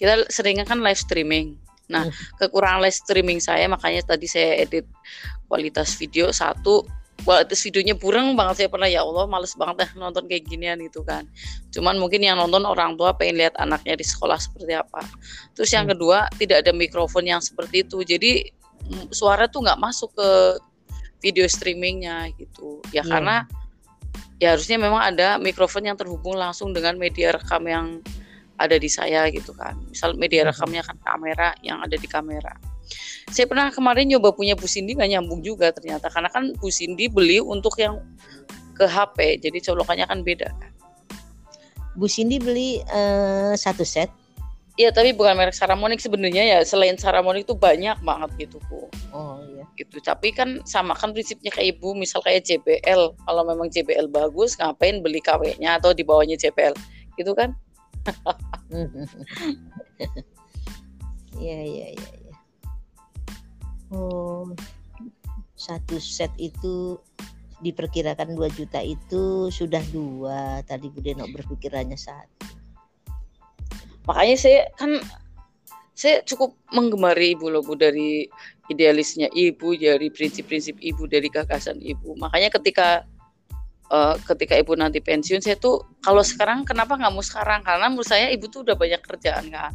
kita 0.00 0.28
seringnya 0.32 0.64
kan 0.64 0.80
live 0.80 0.98
streaming. 0.98 1.56
Nah, 1.86 2.08
hmm. 2.08 2.42
kekurangan 2.42 2.82
live 2.82 2.98
streaming 2.98 3.38
saya 3.38 3.70
makanya 3.70 4.02
tadi 4.02 4.26
saya 4.26 4.58
edit 4.58 4.88
kualitas 5.46 5.94
video 5.94 6.34
satu 6.34 6.82
kualitas 7.26 7.58
videonya 7.66 7.98
burung 7.98 8.38
banget 8.38 8.64
saya 8.64 8.68
pernah 8.70 8.86
ya 8.86 9.02
Allah 9.02 9.26
males 9.26 9.52
banget 9.58 9.82
dah 9.82 9.90
nonton 9.98 10.30
kayak 10.30 10.46
ginian 10.46 10.78
itu 10.78 11.02
kan 11.02 11.26
cuman 11.74 11.98
mungkin 11.98 12.22
yang 12.22 12.38
nonton 12.38 12.62
orang 12.62 12.94
tua 12.94 13.18
pengen 13.18 13.42
lihat 13.42 13.58
anaknya 13.58 13.98
di 13.98 14.06
sekolah 14.06 14.38
seperti 14.38 14.78
apa 14.78 15.02
terus 15.58 15.74
yang 15.74 15.90
hmm. 15.90 15.98
kedua 15.98 16.30
tidak 16.38 16.62
ada 16.62 16.70
mikrofon 16.70 17.26
yang 17.26 17.42
seperti 17.42 17.82
itu 17.82 18.06
jadi 18.06 18.46
mm, 18.86 19.10
suara 19.10 19.50
tuh 19.50 19.66
nggak 19.66 19.82
masuk 19.82 20.14
ke 20.14 20.30
video 21.18 21.50
streamingnya 21.50 22.30
gitu 22.38 22.78
ya 22.94 23.02
hmm. 23.02 23.10
karena 23.10 23.36
ya 24.38 24.54
harusnya 24.54 24.78
memang 24.78 25.02
ada 25.02 25.36
mikrofon 25.42 25.90
yang 25.90 25.98
terhubung 25.98 26.38
langsung 26.38 26.70
dengan 26.70 26.94
media 26.94 27.34
rekam 27.34 27.66
yang 27.66 27.86
ada 28.56 28.76
di 28.80 28.88
saya 28.88 29.28
gitu 29.32 29.52
kan. 29.52 29.76
Misal 29.88 30.16
media 30.16 30.44
hmm. 30.44 30.50
rekamnya 30.52 30.82
kan 30.84 30.96
kamera 31.04 31.48
yang 31.60 31.80
ada 31.84 31.96
di 31.96 32.08
kamera. 32.08 32.52
Saya 33.30 33.46
pernah 33.50 33.68
kemarin 33.74 34.06
nyoba 34.10 34.32
punya 34.32 34.54
Bu 34.54 34.70
Cindy 34.70 34.94
nggak 34.94 35.10
nyambung 35.18 35.40
juga 35.42 35.74
ternyata 35.74 36.10
karena 36.10 36.30
kan 36.30 36.54
Bu 36.56 36.68
Cindy 36.70 37.10
beli 37.10 37.42
untuk 37.42 37.74
yang 37.78 38.00
ke 38.76 38.84
HP 38.86 39.40
jadi 39.40 39.58
colokannya 39.72 40.06
kan 40.06 40.20
beda. 40.22 40.52
Bu 41.96 42.06
Cindy 42.06 42.38
beli 42.38 42.80
uh, 42.92 43.56
satu 43.56 43.82
set. 43.82 44.12
Iya 44.76 44.92
tapi 44.92 45.16
bukan 45.16 45.40
merek 45.40 45.56
Saramonic 45.56 46.04
sebenarnya 46.04 46.44
ya 46.44 46.58
selain 46.60 47.00
Saramonic 47.00 47.48
itu 47.48 47.56
banyak 47.56 47.96
banget 48.04 48.30
gitu 48.36 48.60
Bu. 48.68 48.84
Oh 49.08 49.40
iya. 49.40 49.64
Gitu 49.72 50.04
tapi 50.04 50.36
kan 50.36 50.60
sama 50.68 50.92
kan 50.92 51.16
prinsipnya 51.16 51.48
kayak 51.48 51.80
Ibu 51.80 51.96
misal 51.96 52.20
kayak 52.20 52.44
JBL 52.44 53.16
kalau 53.24 53.42
memang 53.48 53.72
JBL 53.72 54.12
bagus 54.12 54.52
ngapain 54.60 55.00
beli 55.00 55.24
KW-nya 55.24 55.80
atau 55.80 55.96
di 55.96 56.04
bawahnya 56.04 56.36
JBL 56.36 56.76
gitu 57.16 57.32
kan? 57.32 57.56
Iya 61.36 61.58
iya 61.62 61.86
iya 61.92 62.12
ya. 62.16 62.25
Oh, 63.94 64.50
satu 65.54 66.02
set 66.02 66.30
itu 66.42 66.98
diperkirakan 67.64 68.36
2 68.36 68.58
juta 68.58 68.82
itu 68.84 69.48
sudah 69.48 69.80
dua. 69.88 70.60
Tadi 70.66 70.92
Bu 70.92 71.00
Deno 71.00 71.24
berpikirannya 71.30 71.96
satu. 71.96 72.46
Makanya 74.06 74.36
saya 74.38 74.60
kan 74.76 75.02
saya 75.96 76.20
cukup 76.28 76.54
menggemari 76.70 77.32
ibu 77.32 77.48
loh 77.48 77.64
bu 77.64 77.74
dari 77.74 78.28
idealisnya 78.68 79.32
ibu 79.32 79.72
dari 79.74 80.12
prinsip-prinsip 80.12 80.76
ibu 80.78 81.08
dari 81.08 81.26
gagasan 81.32 81.80
ibu. 81.80 82.14
Makanya 82.20 82.52
ketika 82.52 83.08
uh, 83.90 84.14
ketika 84.28 84.54
ibu 84.60 84.76
nanti 84.76 85.00
pensiun 85.00 85.40
saya 85.40 85.56
tuh 85.58 85.82
kalau 86.04 86.20
sekarang 86.22 86.62
kenapa 86.68 86.94
nggak 86.94 87.10
mau 87.10 87.24
sekarang? 87.24 87.64
Karena 87.64 87.90
menurut 87.90 88.06
saya 88.06 88.30
ibu 88.30 88.46
tuh 88.46 88.62
udah 88.62 88.76
banyak 88.78 89.00
kerjaan 89.02 89.50
kan 89.50 89.72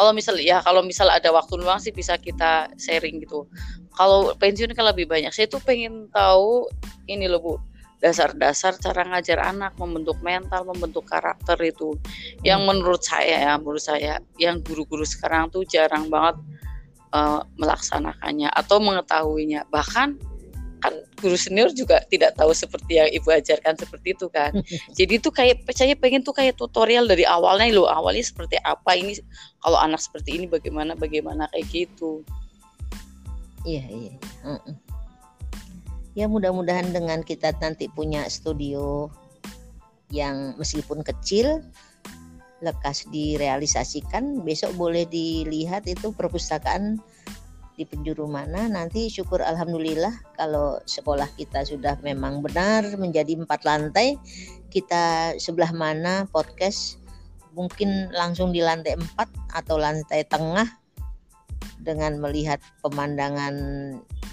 kalau 0.00 0.16
misal 0.16 0.40
ya 0.40 0.64
kalau 0.64 0.80
misal 0.80 1.12
ada 1.12 1.28
waktu 1.28 1.60
luang 1.60 1.76
sih 1.76 1.92
bisa 1.92 2.16
kita 2.16 2.72
sharing 2.80 3.20
gitu. 3.20 3.44
Kalau 3.92 4.32
pensiun 4.32 4.72
kan 4.72 4.88
lebih 4.88 5.04
banyak. 5.04 5.28
Saya 5.28 5.44
tuh 5.44 5.60
pengen 5.60 6.08
tahu 6.08 6.64
ini 7.04 7.28
loh 7.28 7.44
bu. 7.44 7.54
Dasar-dasar 8.00 8.80
cara 8.80 9.04
ngajar 9.04 9.44
anak 9.44 9.76
membentuk 9.76 10.16
mental 10.24 10.64
membentuk 10.64 11.04
karakter 11.04 11.60
itu. 11.60 12.00
Yang 12.40 12.60
hmm. 12.64 12.68
menurut 12.72 13.02
saya 13.04 13.36
ya 13.44 13.52
menurut 13.60 13.84
saya 13.84 14.24
yang 14.40 14.64
guru-guru 14.64 15.04
sekarang 15.04 15.52
tuh 15.52 15.68
jarang 15.68 16.08
banget 16.08 16.40
uh, 17.12 17.44
melaksanakannya 17.60 18.48
atau 18.56 18.80
mengetahuinya. 18.80 19.68
Bahkan 19.68 20.16
kan 20.80 20.96
guru 21.20 21.36
senior 21.36 21.70
juga 21.76 22.02
tidak 22.08 22.34
tahu 22.34 22.50
seperti 22.56 22.98
yang 22.98 23.08
ibu 23.12 23.28
ajarkan 23.28 23.76
seperti 23.76 24.16
itu 24.16 24.26
kan. 24.32 24.50
Jadi 24.98 25.20
itu 25.20 25.28
kayak 25.28 25.64
saya 25.76 25.94
pengen 25.94 26.24
tuh 26.24 26.34
kayak 26.34 26.56
tutorial 26.56 27.04
dari 27.06 27.28
awalnya 27.28 27.70
loh 27.72 27.86
awalnya 27.86 28.24
seperti 28.24 28.56
apa 28.64 28.96
ini? 28.96 29.16
Kalau 29.60 29.78
anak 29.78 30.00
seperti 30.00 30.40
ini 30.40 30.46
bagaimana 30.48 30.96
bagaimana? 30.96 31.46
Kayak 31.52 31.68
gitu. 31.70 32.24
Iya 33.68 33.84
iya. 33.86 34.14
Ya 36.16 36.26
mudah-mudahan 36.26 36.90
dengan 36.90 37.22
kita 37.22 37.54
nanti 37.60 37.86
punya 37.86 38.26
studio 38.26 39.12
yang 40.10 40.58
meskipun 40.58 41.06
kecil 41.06 41.62
lekas 42.60 43.08
direalisasikan 43.08 44.44
besok 44.44 44.76
boleh 44.76 45.08
dilihat 45.08 45.88
itu 45.88 46.12
perpustakaan 46.12 47.00
di 47.80 47.88
penjuru 47.88 48.28
mana 48.28 48.68
nanti 48.68 49.08
syukur 49.08 49.40
alhamdulillah 49.40 50.12
kalau 50.36 50.76
sekolah 50.84 51.24
kita 51.32 51.64
sudah 51.64 51.96
memang 52.04 52.44
benar 52.44 52.84
menjadi 53.00 53.40
empat 53.40 53.64
lantai 53.64 54.20
kita 54.68 55.32
sebelah 55.40 55.72
mana 55.72 56.28
podcast 56.28 57.00
mungkin 57.56 58.12
langsung 58.12 58.52
di 58.52 58.60
lantai 58.60 59.00
empat 59.00 59.32
atau 59.56 59.80
lantai 59.80 60.28
tengah 60.28 60.68
dengan 61.80 62.20
melihat 62.20 62.60
pemandangan 62.84 63.56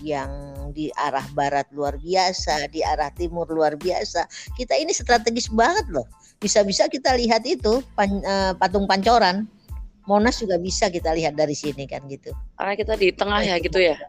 yang 0.03 0.29
di 0.75 0.91
arah 0.93 1.23
barat 1.33 1.65
luar 1.73 1.97
biasa, 1.97 2.69
di 2.69 2.83
arah 2.83 3.09
timur 3.15 3.47
luar 3.49 3.79
biasa. 3.79 4.27
Kita 4.53 4.77
ini 4.77 4.91
strategis 4.93 5.49
banget 5.49 5.87
loh. 5.89 6.05
Bisa-bisa 6.37 6.85
kita 6.91 7.17
lihat 7.17 7.47
itu 7.47 7.81
pan, 7.97 8.21
uh, 8.21 8.53
patung 8.59 8.85
pancoran. 8.85 9.47
Monas 10.07 10.39
juga 10.39 10.55
bisa 10.55 10.87
kita 10.87 11.11
lihat 11.11 11.35
dari 11.35 11.51
sini 11.51 11.83
kan 11.83 12.07
gitu. 12.07 12.31
Karena 12.55 12.73
kita 12.79 12.95
di 12.95 13.11
tengah 13.11 13.43
ya 13.43 13.59
gitu 13.59 13.77
ya. 13.83 13.99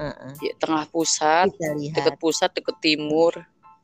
Uh-uh. 0.00 0.32
Di 0.40 0.56
tengah 0.56 0.88
pusat, 0.88 1.52
dekat 1.92 2.16
pusat, 2.16 2.50
dekat 2.56 2.80
timur. 2.80 3.36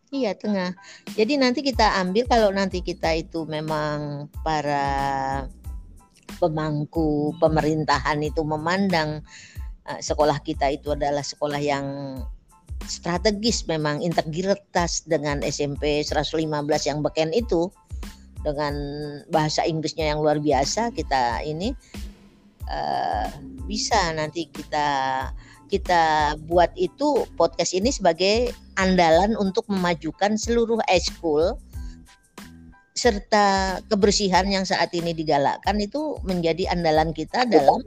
Iya 0.09 0.33
tengah. 0.33 0.73
Jadi 1.13 1.37
nanti 1.37 1.61
kita 1.61 2.01
ambil 2.01 2.25
kalau 2.25 2.49
nanti 2.49 2.81
kita 2.81 3.13
itu 3.13 3.45
memang 3.45 4.33
para 4.41 5.45
pemangku 6.41 7.37
pemerintahan 7.37 8.17
itu 8.25 8.41
memandang 8.41 9.21
uh, 9.85 10.01
sekolah 10.01 10.41
kita 10.41 10.73
itu 10.73 10.97
adalah 10.97 11.21
sekolah 11.21 11.61
yang 11.61 11.87
strategis 12.89 13.69
memang 13.69 14.01
integritas 14.01 15.05
dengan 15.05 15.45
SMP 15.45 16.01
115 16.01 16.41
yang 16.89 17.05
beken 17.05 17.35
itu 17.37 17.69
dengan 18.43 18.75
bahasa 19.29 19.67
Inggrisnya 19.67 20.15
yang 20.15 20.23
luar 20.23 20.39
biasa 20.39 20.95
kita 20.95 21.43
ini 21.43 21.75
uh, 22.71 23.29
bisa 23.67 23.99
nanti 24.15 24.47
kita 24.49 24.89
kita 25.69 26.35
buat 26.49 26.73
itu 26.81 27.29
podcast 27.37 27.77
ini 27.77 27.93
sebagai 27.93 28.57
andalan 28.81 29.37
untuk 29.37 29.69
memajukan 29.69 30.41
seluruh 30.41 30.81
school 31.03 31.61
serta 32.99 33.79
kebersihan 33.87 34.49
yang 34.51 34.67
saat 34.67 34.91
ini 34.91 35.15
digalakkan 35.15 35.79
itu 35.79 36.19
menjadi 36.27 36.73
andalan 36.75 37.15
kita 37.15 37.47
dalam 37.47 37.79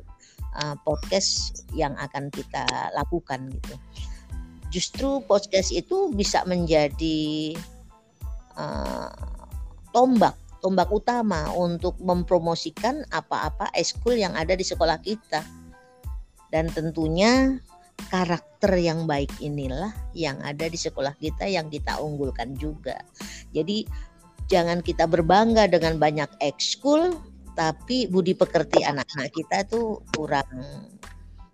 uh, 0.55 0.75
podcast 0.87 1.65
yang 1.75 1.91
akan 1.99 2.31
kita 2.31 2.63
lakukan 2.95 3.51
gitu. 3.51 3.75
Justru 4.71 5.19
podcast 5.27 5.75
itu 5.75 6.15
bisa 6.15 6.47
menjadi 6.47 7.51
uh, 8.55 9.11
tombak 9.91 10.40
tombak 10.61 10.93
utama 10.93 11.49
untuk 11.51 11.97
mempromosikan 11.99 13.03
apa-apa 13.09 13.73
eskul 13.73 14.15
yang 14.15 14.37
ada 14.37 14.53
di 14.53 14.63
sekolah 14.63 15.01
kita. 15.01 15.41
Dan 16.51 16.69
tentunya 16.69 17.57
karakter 18.09 18.77
yang 18.81 19.05
baik 19.05 19.29
inilah 19.41 19.93
yang 20.17 20.39
ada 20.41 20.65
di 20.65 20.77
sekolah 20.77 21.13
kita 21.17 21.45
yang 21.49 21.67
kita 21.67 21.97
unggulkan 22.01 22.53
juga. 22.57 22.97
Jadi 23.53 23.85
jangan 24.49 24.81
kita 24.81 25.05
berbangga 25.05 25.69
dengan 25.69 26.01
banyak 26.01 26.29
ekskul 26.41 27.13
tapi 27.53 28.07
budi 28.07 28.33
pekerti 28.33 28.81
anak-anak 28.81 29.31
kita 29.35 29.67
tuh 29.67 30.01
kurang 30.15 30.47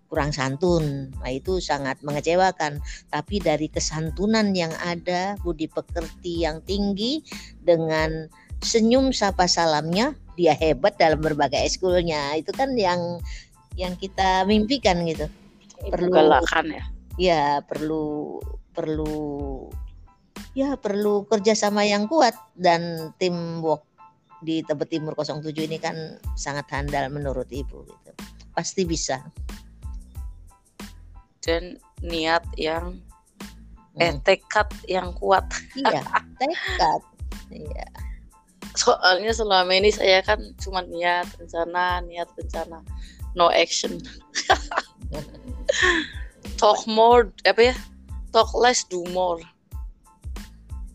kurang 0.07 0.31
santun. 0.31 1.11
Nah, 1.19 1.31
itu 1.31 1.59
sangat 1.59 1.99
mengecewakan. 1.99 2.79
Tapi 3.11 3.43
dari 3.43 3.67
kesantunan 3.67 4.55
yang 4.55 4.71
ada, 4.79 5.35
budi 5.43 5.67
pekerti 5.67 6.47
yang 6.47 6.63
tinggi 6.63 7.21
dengan 7.59 8.31
senyum 8.61 9.13
sapa 9.13 9.45
salamnya, 9.45 10.17
dia 10.37 10.53
hebat 10.53 10.97
dalam 10.97 11.21
berbagai 11.21 11.57
eskulnya. 11.61 12.37
Itu 12.37 12.53
kan 12.53 12.73
yang 12.77 13.21
yang 13.77 13.93
kita 13.97 14.45
mimpikan 14.49 15.05
gitu. 15.05 15.29
Perlu 15.89 16.09
galakan 16.13 16.65
ya. 16.73 16.83
Ya, 17.17 17.45
perlu 17.65 18.37
perlu 18.73 19.69
ya 20.53 20.77
perlu 20.77 21.25
kerjasama 21.29 21.85
yang 21.85 22.09
kuat 22.09 22.33
dan 22.57 23.13
teamwork 23.21 23.85
di 24.41 24.61
Tebet 24.61 24.93
Timur 24.93 25.17
07 25.17 25.49
ini 25.65 25.81
kan 25.81 26.21
sangat 26.37 26.69
handal 26.69 27.09
menurut 27.09 27.49
Ibu 27.49 27.77
gitu. 27.85 28.11
Pasti 28.53 28.85
bisa. 28.85 29.21
Dan 31.41 31.77
niat 32.05 32.45
yang 32.57 33.01
eh 33.97 34.13
hmm. 34.13 34.21
tekad 34.21 34.69
yang 34.85 35.09
kuat. 35.17 35.45
Iya, 35.73 36.05
tekad. 36.41 37.01
Iya. 37.49 38.06
Soalnya 38.77 39.33
selama 39.33 39.73
ini 39.73 39.89
saya 39.89 40.21
kan 40.21 40.37
cuma 40.61 40.85
niat 40.85 41.25
rencana, 41.41 42.05
niat 42.05 42.29
rencana, 42.37 42.85
no 43.33 43.49
action. 43.49 43.97
Talk 46.61 46.85
more, 46.85 47.33
apa 47.45 47.73
ya? 47.73 47.75
Talk 48.29 48.53
less, 48.53 48.85
do 48.85 49.01
more 49.09 49.41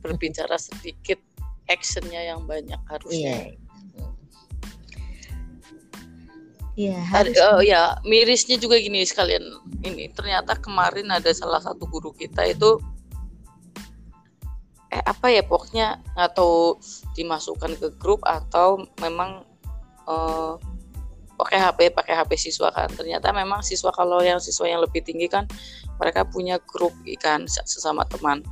berbicara 0.02 0.58
sedikit 0.58 1.22
actionnya 1.70 2.34
yang 2.34 2.44
banyak 2.44 2.78
harusnya. 2.90 3.54
Iya. 3.54 3.60
Yeah. 6.74 7.04
harus. 7.04 7.36
Oh 7.52 7.60
ya, 7.62 8.00
mirisnya 8.02 8.56
juga 8.58 8.80
gini 8.80 9.04
sekalian 9.04 9.44
ini 9.84 10.08
ternyata 10.10 10.56
kemarin 10.58 11.12
ada 11.12 11.28
salah 11.36 11.60
satu 11.60 11.84
guru 11.84 12.16
kita 12.16 12.48
itu 12.48 12.80
eh 14.92 15.00
apa 15.08 15.32
ya 15.32 15.40
pokoknya 15.40 16.04
atau 16.12 16.76
dimasukkan 17.16 17.80
ke 17.80 17.88
grup 17.96 18.20
atau 18.28 18.84
memang 19.00 19.40
uh, 20.04 20.60
pakai 21.40 21.58
HP 21.58 21.78
pakai 21.96 22.14
HP 22.14 22.30
siswa 22.36 22.68
kan. 22.68 22.92
Ternyata 22.92 23.32
memang 23.32 23.64
siswa 23.64 23.88
kalau 23.90 24.20
yang 24.20 24.36
siswa 24.36 24.68
yang 24.68 24.84
lebih 24.84 25.00
tinggi 25.00 25.32
kan 25.32 25.48
mereka 25.96 26.28
punya 26.28 26.60
grup 26.60 26.92
ikan 27.18 27.48
sesama 27.48 28.04
teman. 28.04 28.44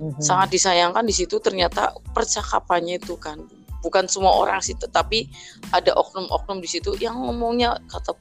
Hmm 0.00 0.16
Sangat 0.18 0.48
disayangkan 0.48 1.04
di 1.04 1.12
situ 1.12 1.36
ternyata 1.38 1.92
percakapannya 2.16 2.96
itu 2.96 3.20
kan. 3.20 3.44
Bukan 3.84 4.08
semua 4.08 4.32
orang 4.32 4.64
sih 4.64 4.78
tetapi 4.78 5.28
ada 5.74 5.92
oknum-oknum 5.92 6.62
di 6.62 6.68
situ 6.70 6.96
yang 6.96 7.20
ngomongnya 7.20 7.76
kata 7.90 8.16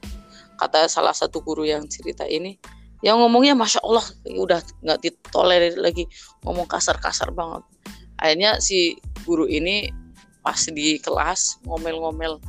kata 0.60 0.92
salah 0.92 1.16
satu 1.16 1.40
guru 1.42 1.66
yang 1.66 1.88
cerita 1.88 2.26
ini 2.28 2.58
yang 3.02 3.18
ngomongnya 3.18 3.58
masya 3.58 3.82
Allah 3.82 4.06
udah 4.26 4.62
nggak 4.86 5.00
ditolerir 5.02 5.78
lagi. 5.78 6.06
Ngomong 6.46 6.70
kasar-kasar 6.70 7.34
banget. 7.34 7.66
Akhirnya 8.22 8.62
si 8.62 8.98
guru 9.26 9.50
ini 9.50 9.90
pas 10.42 10.58
di 10.70 10.98
kelas 11.02 11.62
ngomel-ngomel 11.66 12.42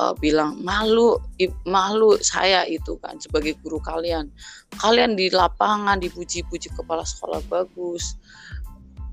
uh, 0.00 0.14
bilang 0.20 0.60
malu 0.60 1.16
malu 1.64 2.16
saya 2.20 2.64
itu 2.68 2.96
kan 3.04 3.20
sebagai 3.20 3.56
guru 3.60 3.80
kalian. 3.84 4.32
Kalian 4.80 5.16
di 5.16 5.28
lapangan 5.28 6.00
dipuji-puji 6.00 6.72
kepala 6.72 7.04
sekolah 7.04 7.44
bagus 7.48 8.16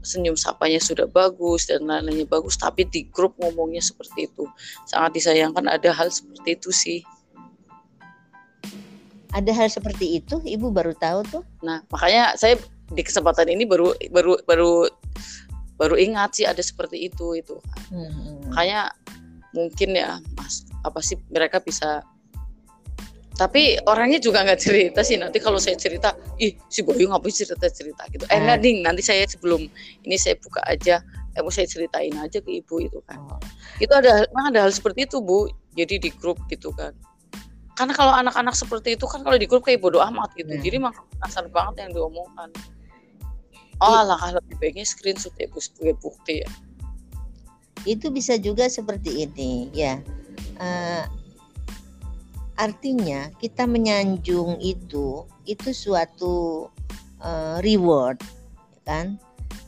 senyum 0.02 0.34
sapanya 0.34 0.82
sudah 0.82 1.06
bagus 1.06 1.70
dan 1.70 1.86
lain-lainnya 1.86 2.26
bagus 2.26 2.58
tapi 2.58 2.90
di 2.90 3.06
grup 3.14 3.38
ngomongnya 3.38 3.84
seperti 3.84 4.32
itu. 4.32 4.50
Sangat 4.90 5.14
disayangkan 5.14 5.70
ada 5.70 5.94
hal 5.94 6.10
seperti 6.10 6.58
itu 6.58 6.70
sih 6.74 7.00
ada 9.32 9.52
hal 9.56 9.68
seperti 9.72 10.20
itu? 10.20 10.40
Ibu 10.44 10.72
baru 10.72 10.92
tahu 10.96 11.20
tuh. 11.28 11.44
Nah 11.64 11.84
makanya 11.92 12.36
saya 12.36 12.60
di 12.92 13.02
kesempatan 13.04 13.48
ini 13.48 13.64
baru 13.64 13.96
baru 14.12 14.40
baru 14.44 14.92
baru 15.80 15.96
ingat 15.98 16.38
sih 16.38 16.46
ada 16.46 16.60
seperti 16.62 17.10
itu 17.10 17.40
itu. 17.40 17.56
Hmm. 17.90 18.44
makanya 18.52 18.92
mungkin 19.52 19.90
ya 19.96 20.20
mas 20.40 20.64
apa 20.88 21.04
sih 21.04 21.20
mereka 21.28 21.60
bisa 21.60 22.04
tapi 23.36 23.80
orangnya 23.90 24.22
juga 24.22 24.46
nggak 24.46 24.62
cerita 24.62 25.02
sih. 25.02 25.18
Nanti 25.18 25.42
kalau 25.42 25.58
saya 25.58 25.74
cerita 25.74 26.14
ih 26.38 26.54
si 26.70 26.86
Boyu 26.86 27.10
ngapain 27.10 27.34
cerita 27.34 27.66
cerita 27.72 28.06
gitu. 28.14 28.28
Eh 28.30 28.38
nggak 28.38 28.60
ding 28.62 28.86
nanti 28.86 29.02
saya 29.02 29.26
sebelum 29.26 29.66
ini 30.06 30.16
saya 30.20 30.38
buka 30.38 30.62
aja 30.68 31.02
eh 31.32 31.42
saya 31.50 31.66
ceritain 31.66 32.14
aja 32.20 32.44
ke 32.44 32.62
ibu 32.62 32.84
itu 32.84 33.00
kan. 33.08 33.18
Oh. 33.18 33.40
itu 33.80 33.90
ada 33.96 34.28
memang 34.30 34.54
ada 34.54 34.68
hal 34.68 34.72
seperti 34.76 35.10
itu 35.10 35.24
bu. 35.24 35.50
Jadi 35.72 36.04
di 36.04 36.10
grup 36.12 36.38
gitu 36.52 36.76
kan 36.76 36.92
karena 37.82 37.98
kalau 37.98 38.14
anak-anak 38.14 38.54
seperti 38.54 38.94
itu 38.94 39.10
kan 39.10 39.26
kalau 39.26 39.42
di 39.42 39.50
grup 39.50 39.66
kayak 39.66 39.82
bodoh 39.82 40.06
amat 40.06 40.30
gitu. 40.38 40.54
Hmm. 40.54 40.62
jadi 40.62 40.78
memang 40.78 40.94
kasar 41.18 41.50
banget 41.50 41.90
yang 41.90 41.98
diomongkan 41.98 42.54
oh 43.82 44.06
alah 44.06 44.38
lebih 44.38 44.56
baiknya 44.62 44.86
screenshot 44.86 45.34
ya 45.42 45.50
sebagai 45.58 45.98
bukti 45.98 46.46
ya. 46.46 46.50
Itu 47.90 48.14
bisa 48.14 48.38
juga 48.38 48.70
seperti 48.70 49.26
ini 49.26 49.74
ya. 49.74 49.98
Uh, 50.62 51.10
artinya 52.62 53.34
kita 53.42 53.66
menyanjung 53.66 54.62
itu 54.62 55.26
itu 55.50 55.70
suatu 55.74 56.70
uh, 57.26 57.58
reward 57.66 58.22
kan? 58.86 59.18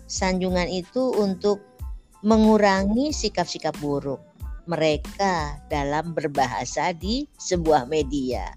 Sanjungan 0.05 0.69
itu 0.69 1.09
untuk 1.17 1.65
mengurangi 2.21 3.09
sikap-sikap 3.09 3.73
buruk 3.81 4.21
mereka 4.65 5.59
dalam 5.67 6.15
berbahasa 6.15 6.95
di 6.95 7.27
sebuah 7.35 7.87
media 7.89 8.55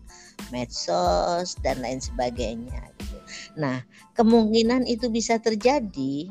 medsos 0.54 1.58
dan 1.64 1.82
lain 1.82 1.98
sebagainya 1.98 2.80
gitu. 3.02 3.18
Nah, 3.58 3.82
kemungkinan 4.14 4.86
itu 4.86 5.10
bisa 5.10 5.40
terjadi 5.42 6.30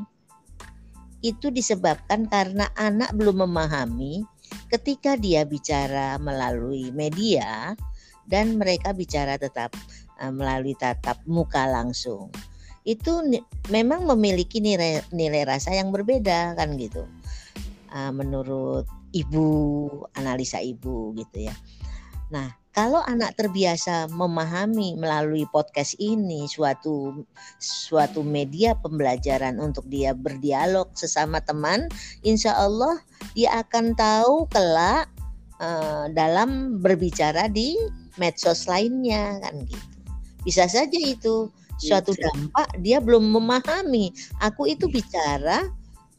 itu 1.25 1.47
disebabkan 1.49 2.29
karena 2.29 2.69
anak 2.77 3.09
belum 3.17 3.49
memahami 3.49 4.21
ketika 4.69 5.17
dia 5.17 5.41
bicara 5.41 6.21
melalui 6.21 6.93
media 6.93 7.73
dan 8.29 8.61
mereka 8.61 8.93
bicara 8.93 9.37
tetap 9.41 9.73
uh, 10.21 10.29
melalui 10.29 10.77
tatap 10.77 11.17
muka 11.25 11.65
langsung. 11.65 12.29
Itu 12.85 13.25
memang 13.73 14.05
memiliki 14.05 14.61
nilai, 14.61 15.01
nilai 15.09 15.49
rasa 15.49 15.73
yang 15.73 15.89
berbeda 15.89 16.53
kan 16.53 16.77
gitu. 16.77 17.09
Uh, 17.95 18.11
menurut 18.11 18.83
ibu, 19.15 19.87
analisa 20.19 20.59
ibu 20.59 21.15
gitu 21.15 21.47
ya. 21.47 21.55
Nah, 22.27 22.51
kalau 22.75 22.99
anak 23.07 23.39
terbiasa 23.39 24.11
memahami 24.11 24.99
melalui 24.99 25.47
podcast 25.47 25.95
ini 25.95 26.43
suatu 26.43 27.23
suatu 27.55 28.19
media 28.19 28.75
pembelajaran 28.75 29.63
untuk 29.63 29.87
dia 29.87 30.11
berdialog 30.11 30.91
sesama 30.91 31.39
teman, 31.39 31.87
insya 32.27 32.51
Allah 32.51 32.99
dia 33.31 33.63
akan 33.63 33.95
tahu 33.95 34.51
kelak 34.51 35.07
uh, 35.63 36.11
dalam 36.11 36.83
berbicara 36.83 37.47
di 37.47 37.79
medsos 38.19 38.67
lainnya 38.67 39.39
kan 39.39 39.63
gitu. 39.63 39.87
Bisa 40.43 40.67
saja 40.67 40.99
itu 40.99 41.47
suatu 41.79 42.11
iya. 42.11 42.27
dampak 42.27 42.69
dia 42.83 42.97
belum 42.99 43.23
memahami. 43.39 44.11
Aku 44.43 44.67
itu 44.67 44.91
bicara 44.91 45.63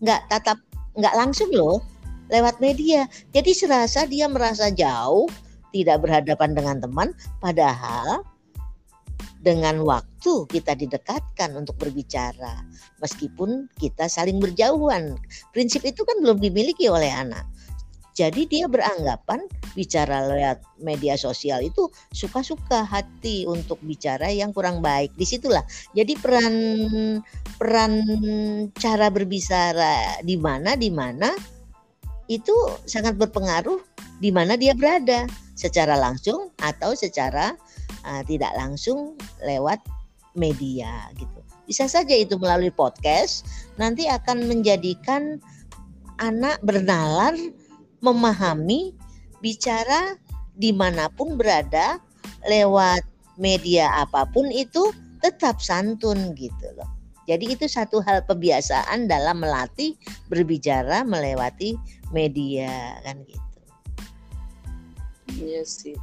nggak 0.01 0.29
tatap 0.33 0.57
nggak 0.97 1.15
langsung 1.17 1.49
loh 1.53 1.85
lewat 2.33 2.59
media. 2.59 3.07
Jadi 3.31 3.55
serasa 3.55 4.05
dia 4.09 4.27
merasa 4.27 4.73
jauh 4.73 5.31
tidak 5.71 6.03
berhadapan 6.03 6.57
dengan 6.57 6.77
teman, 6.81 7.09
padahal 7.39 8.25
dengan 9.47 9.87
waktu 9.87 10.49
kita 10.51 10.75
didekatkan 10.75 11.55
untuk 11.55 11.79
berbicara, 11.79 12.67
meskipun 12.99 13.71
kita 13.79 14.11
saling 14.11 14.43
berjauhan. 14.43 15.15
Prinsip 15.55 15.87
itu 15.87 16.03
kan 16.03 16.19
belum 16.19 16.43
dimiliki 16.43 16.91
oleh 16.91 17.13
anak. 17.13 17.47
Jadi 18.17 18.49
dia 18.49 18.65
beranggapan 18.65 19.45
bicara 19.77 20.25
lewat 20.25 20.65
media 20.81 21.21
sosial 21.21 21.61
itu 21.61 21.93
suka-suka 22.17 22.81
hati 22.89 23.45
untuk 23.45 23.77
bicara 23.85 24.33
yang 24.33 24.57
kurang 24.57 24.81
baik. 24.81 25.13
Di 25.21 25.29
situlah. 25.29 25.61
Jadi 25.93 26.17
peran 26.17 26.55
peran 27.61 27.93
cara 28.81 29.13
berbicara 29.13 30.25
di 30.25 30.41
mana 30.41 30.81
di 30.81 30.89
mana 30.89 31.29
itu 32.33 32.57
sangat 32.89 33.21
berpengaruh 33.21 33.85
di 34.17 34.33
mana 34.33 34.57
dia 34.57 34.73
berada 34.73 35.29
secara 35.53 36.01
langsung 36.01 36.49
atau 36.65 36.97
secara 36.97 37.53
uh, 38.09 38.23
tidak 38.25 38.57
langsung 38.57 39.13
lewat 39.45 39.77
media 40.33 41.13
gitu. 41.21 41.41
Bisa 41.69 41.85
saja 41.85 42.17
itu 42.17 42.41
melalui 42.41 42.73
podcast 42.73 43.45
nanti 43.77 44.09
akan 44.09 44.49
menjadikan 44.49 45.37
anak 46.17 46.57
bernalar 46.65 47.37
memahami 48.01 48.93
bicara 49.41 50.17
di 50.57 50.73
mana 50.73 51.13
pun 51.13 51.37
berada 51.37 52.01
lewat 52.49 53.05
media 53.37 53.93
apa 54.01 54.25
pun 54.33 54.49
itu 54.49 54.93
tetap 55.21 55.61
santun 55.61 56.33
gitu 56.37 56.67
loh. 56.77 56.89
Jadi 57.27 57.59
itu 57.59 57.67
satu 57.67 57.99
hal 58.07 58.23
kebiasaan 58.25 59.11
dalam 59.11 59.43
melatih 59.43 59.99
berbicara 60.31 61.03
melewati 61.03 61.75
media 62.15 63.03
kan 63.03 63.19
gitu. 63.27 63.61
Iya 65.43 65.63
sih. 65.67 65.99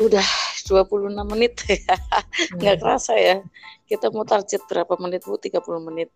Udah 0.00 0.24
26 0.64 1.12
menit 1.28 1.52
ya. 1.68 1.78
Nggak 2.56 2.74
hmm. 2.74 2.82
kerasa 2.82 3.12
ya. 3.14 3.44
Kita 3.84 4.08
mau 4.10 4.24
target 4.24 4.64
berapa 4.66 4.96
menit 4.98 5.22
Bu? 5.28 5.36
30 5.36 5.60
menit. 5.84 6.08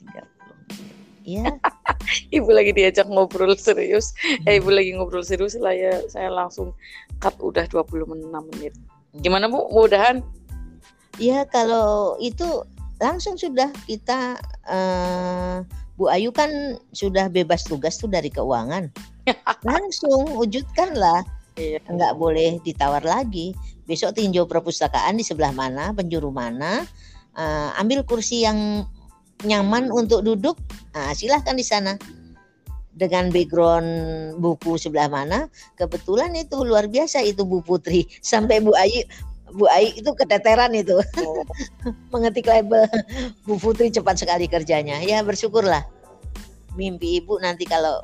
30 0.00 0.93
Iya. 1.24 1.56
ibu 2.36 2.52
lagi 2.52 2.76
diajak 2.76 3.08
ngobrol 3.08 3.56
serius. 3.56 4.12
Hmm. 4.20 4.48
Eh, 4.48 4.60
ibu 4.60 4.70
lagi 4.70 4.92
ngobrol 4.94 5.24
serius 5.24 5.56
lah 5.56 5.72
ya. 5.72 6.04
Saya 6.12 6.28
langsung 6.30 6.76
cut 7.18 7.34
udah 7.40 7.64
26 7.66 8.14
menit. 8.54 8.76
Hmm. 8.76 9.20
Gimana 9.24 9.48
Bu? 9.48 9.66
Mudahan? 9.72 10.20
Iya, 11.16 11.48
kalau 11.48 12.20
itu 12.20 12.44
langsung 12.98 13.34
sudah 13.38 13.70
kita 13.86 14.38
uh, 14.66 15.62
Bu 15.94 16.10
Ayu 16.10 16.34
kan 16.34 16.50
sudah 16.90 17.30
bebas 17.30 17.62
tugas 17.66 17.98
tuh 17.98 18.10
dari 18.10 18.28
keuangan. 18.30 18.90
Langsung 19.68 20.26
wujudkanlah. 20.34 21.22
Iya. 21.54 21.78
Enggak 21.86 22.18
boleh 22.18 22.58
ditawar 22.66 23.06
lagi. 23.06 23.54
Besok 23.86 24.18
tinjau 24.18 24.50
perpustakaan 24.50 25.14
di 25.14 25.22
sebelah 25.22 25.54
mana, 25.54 25.94
penjuru 25.94 26.34
mana. 26.34 26.82
Uh, 27.34 27.70
ambil 27.78 28.02
kursi 28.02 28.42
yang 28.42 28.86
nyaman 29.44 29.92
untuk 29.92 30.24
duduk. 30.24 30.56
Nah, 30.96 31.12
silahkan 31.12 31.54
di 31.54 31.64
sana. 31.64 31.94
Dengan 32.94 33.26
background 33.34 33.90
buku 34.38 34.78
sebelah 34.78 35.10
mana, 35.10 35.50
kebetulan 35.74 36.30
itu 36.38 36.62
luar 36.62 36.86
biasa 36.86 37.26
itu 37.26 37.42
Bu 37.42 37.58
Putri. 37.58 38.06
Sampai 38.22 38.62
Bu 38.62 38.70
Ayu 38.78 39.02
Bu 39.54 39.66
Ai 39.70 39.94
itu 39.94 40.10
keteteran 40.14 40.74
itu. 40.74 40.98
Mengetik 42.14 42.46
label. 42.46 42.86
Bu 43.46 43.58
Putri 43.58 43.90
cepat 43.90 44.22
sekali 44.22 44.46
kerjanya. 44.46 45.02
Ya 45.02 45.22
bersyukurlah. 45.26 45.82
Mimpi 46.78 47.22
ibu 47.22 47.38
nanti 47.38 47.66
kalau 47.66 48.02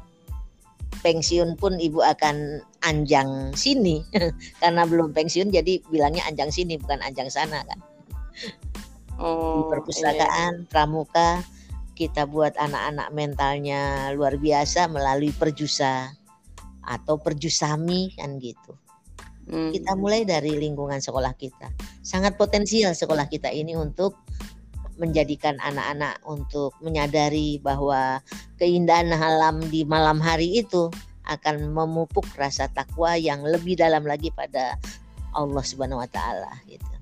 pensiun 1.03 1.59
pun 1.59 1.79
ibu 1.79 2.03
akan 2.03 2.63
anjang 2.83 3.55
sini. 3.55 4.03
Karena 4.63 4.87
belum 4.87 5.15
pensiun 5.15 5.55
jadi 5.55 5.83
bilangnya 5.87 6.27
anjang 6.27 6.51
sini 6.51 6.79
bukan 6.79 6.99
anjang 7.03 7.31
sana 7.31 7.63
kan 7.67 7.79
oh, 9.21 9.61
di 9.61 9.63
perpustakaan 9.77 10.65
iya. 10.65 10.69
pramuka 10.69 11.45
kita 11.95 12.25
buat 12.25 12.57
anak-anak 12.57 13.13
mentalnya 13.13 14.09
luar 14.17 14.41
biasa 14.41 14.89
melalui 14.89 15.31
perjusa 15.37 16.09
atau 16.81 17.21
perjusami 17.21 18.17
kan 18.17 18.41
gitu 18.41 18.73
Hmm. 19.51 19.75
Kita 19.75 19.99
mulai 19.99 20.23
dari 20.23 20.55
lingkungan 20.55 21.03
sekolah 21.03 21.35
kita. 21.35 21.75
Sangat 22.07 22.39
potensial 22.39 22.95
sekolah 22.95 23.27
kita 23.27 23.51
ini 23.51 23.75
untuk 23.75 24.15
menjadikan 25.01 25.59
anak-anak 25.59 26.23
untuk 26.23 26.77
menyadari 26.79 27.59
bahwa 27.59 28.23
keindahan 28.63 29.11
alam 29.11 29.59
di 29.73 29.83
malam 29.83 30.23
hari 30.23 30.63
itu 30.63 30.93
akan 31.27 31.73
memupuk 31.75 32.29
rasa 32.39 32.71
takwa 32.71 33.19
yang 33.19 33.43
lebih 33.43 33.75
dalam 33.75 34.07
lagi 34.07 34.31
pada 34.31 34.79
Allah 35.35 35.65
Subhanahu 35.67 36.05
wa 36.05 36.11
taala 36.11 36.53
gitu. 36.69 37.00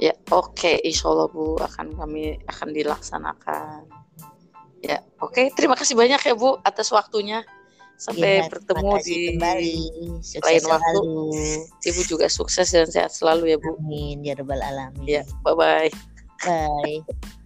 Ya, 0.00 0.16
oke, 0.32 0.56
okay. 0.56 0.76
insya 0.82 1.12
Allah 1.12 1.28
Bu 1.28 1.60
akan 1.60 1.94
kami 1.94 2.40
akan 2.48 2.68
dilaksanakan. 2.72 3.86
Ya, 4.82 4.98
oke, 5.22 5.30
okay. 5.30 5.46
terima 5.54 5.78
kasih 5.78 5.94
banyak 5.94 6.18
ya 6.18 6.34
Bu 6.34 6.58
atas 6.64 6.90
waktunya. 6.90 7.44
Sampai 8.02 8.42
ya, 8.42 8.50
bertemu 8.50 8.90
di 9.06 9.38
kembali. 9.38 9.76
lain 10.42 10.64
waktu. 10.66 11.00
Ibu 11.86 12.00
juga 12.10 12.26
sukses 12.26 12.74
dan 12.74 12.90
sehat 12.90 13.14
selalu 13.14 13.54
ya 13.54 13.58
Bu. 13.62 13.78
Amin 13.78 14.26
ya 14.26 14.34
rabbal 14.34 14.58
alamin. 14.58 15.06
Ya, 15.06 15.22
bye 15.46 15.54
bye. 15.54 15.90
Bye. 16.42 17.38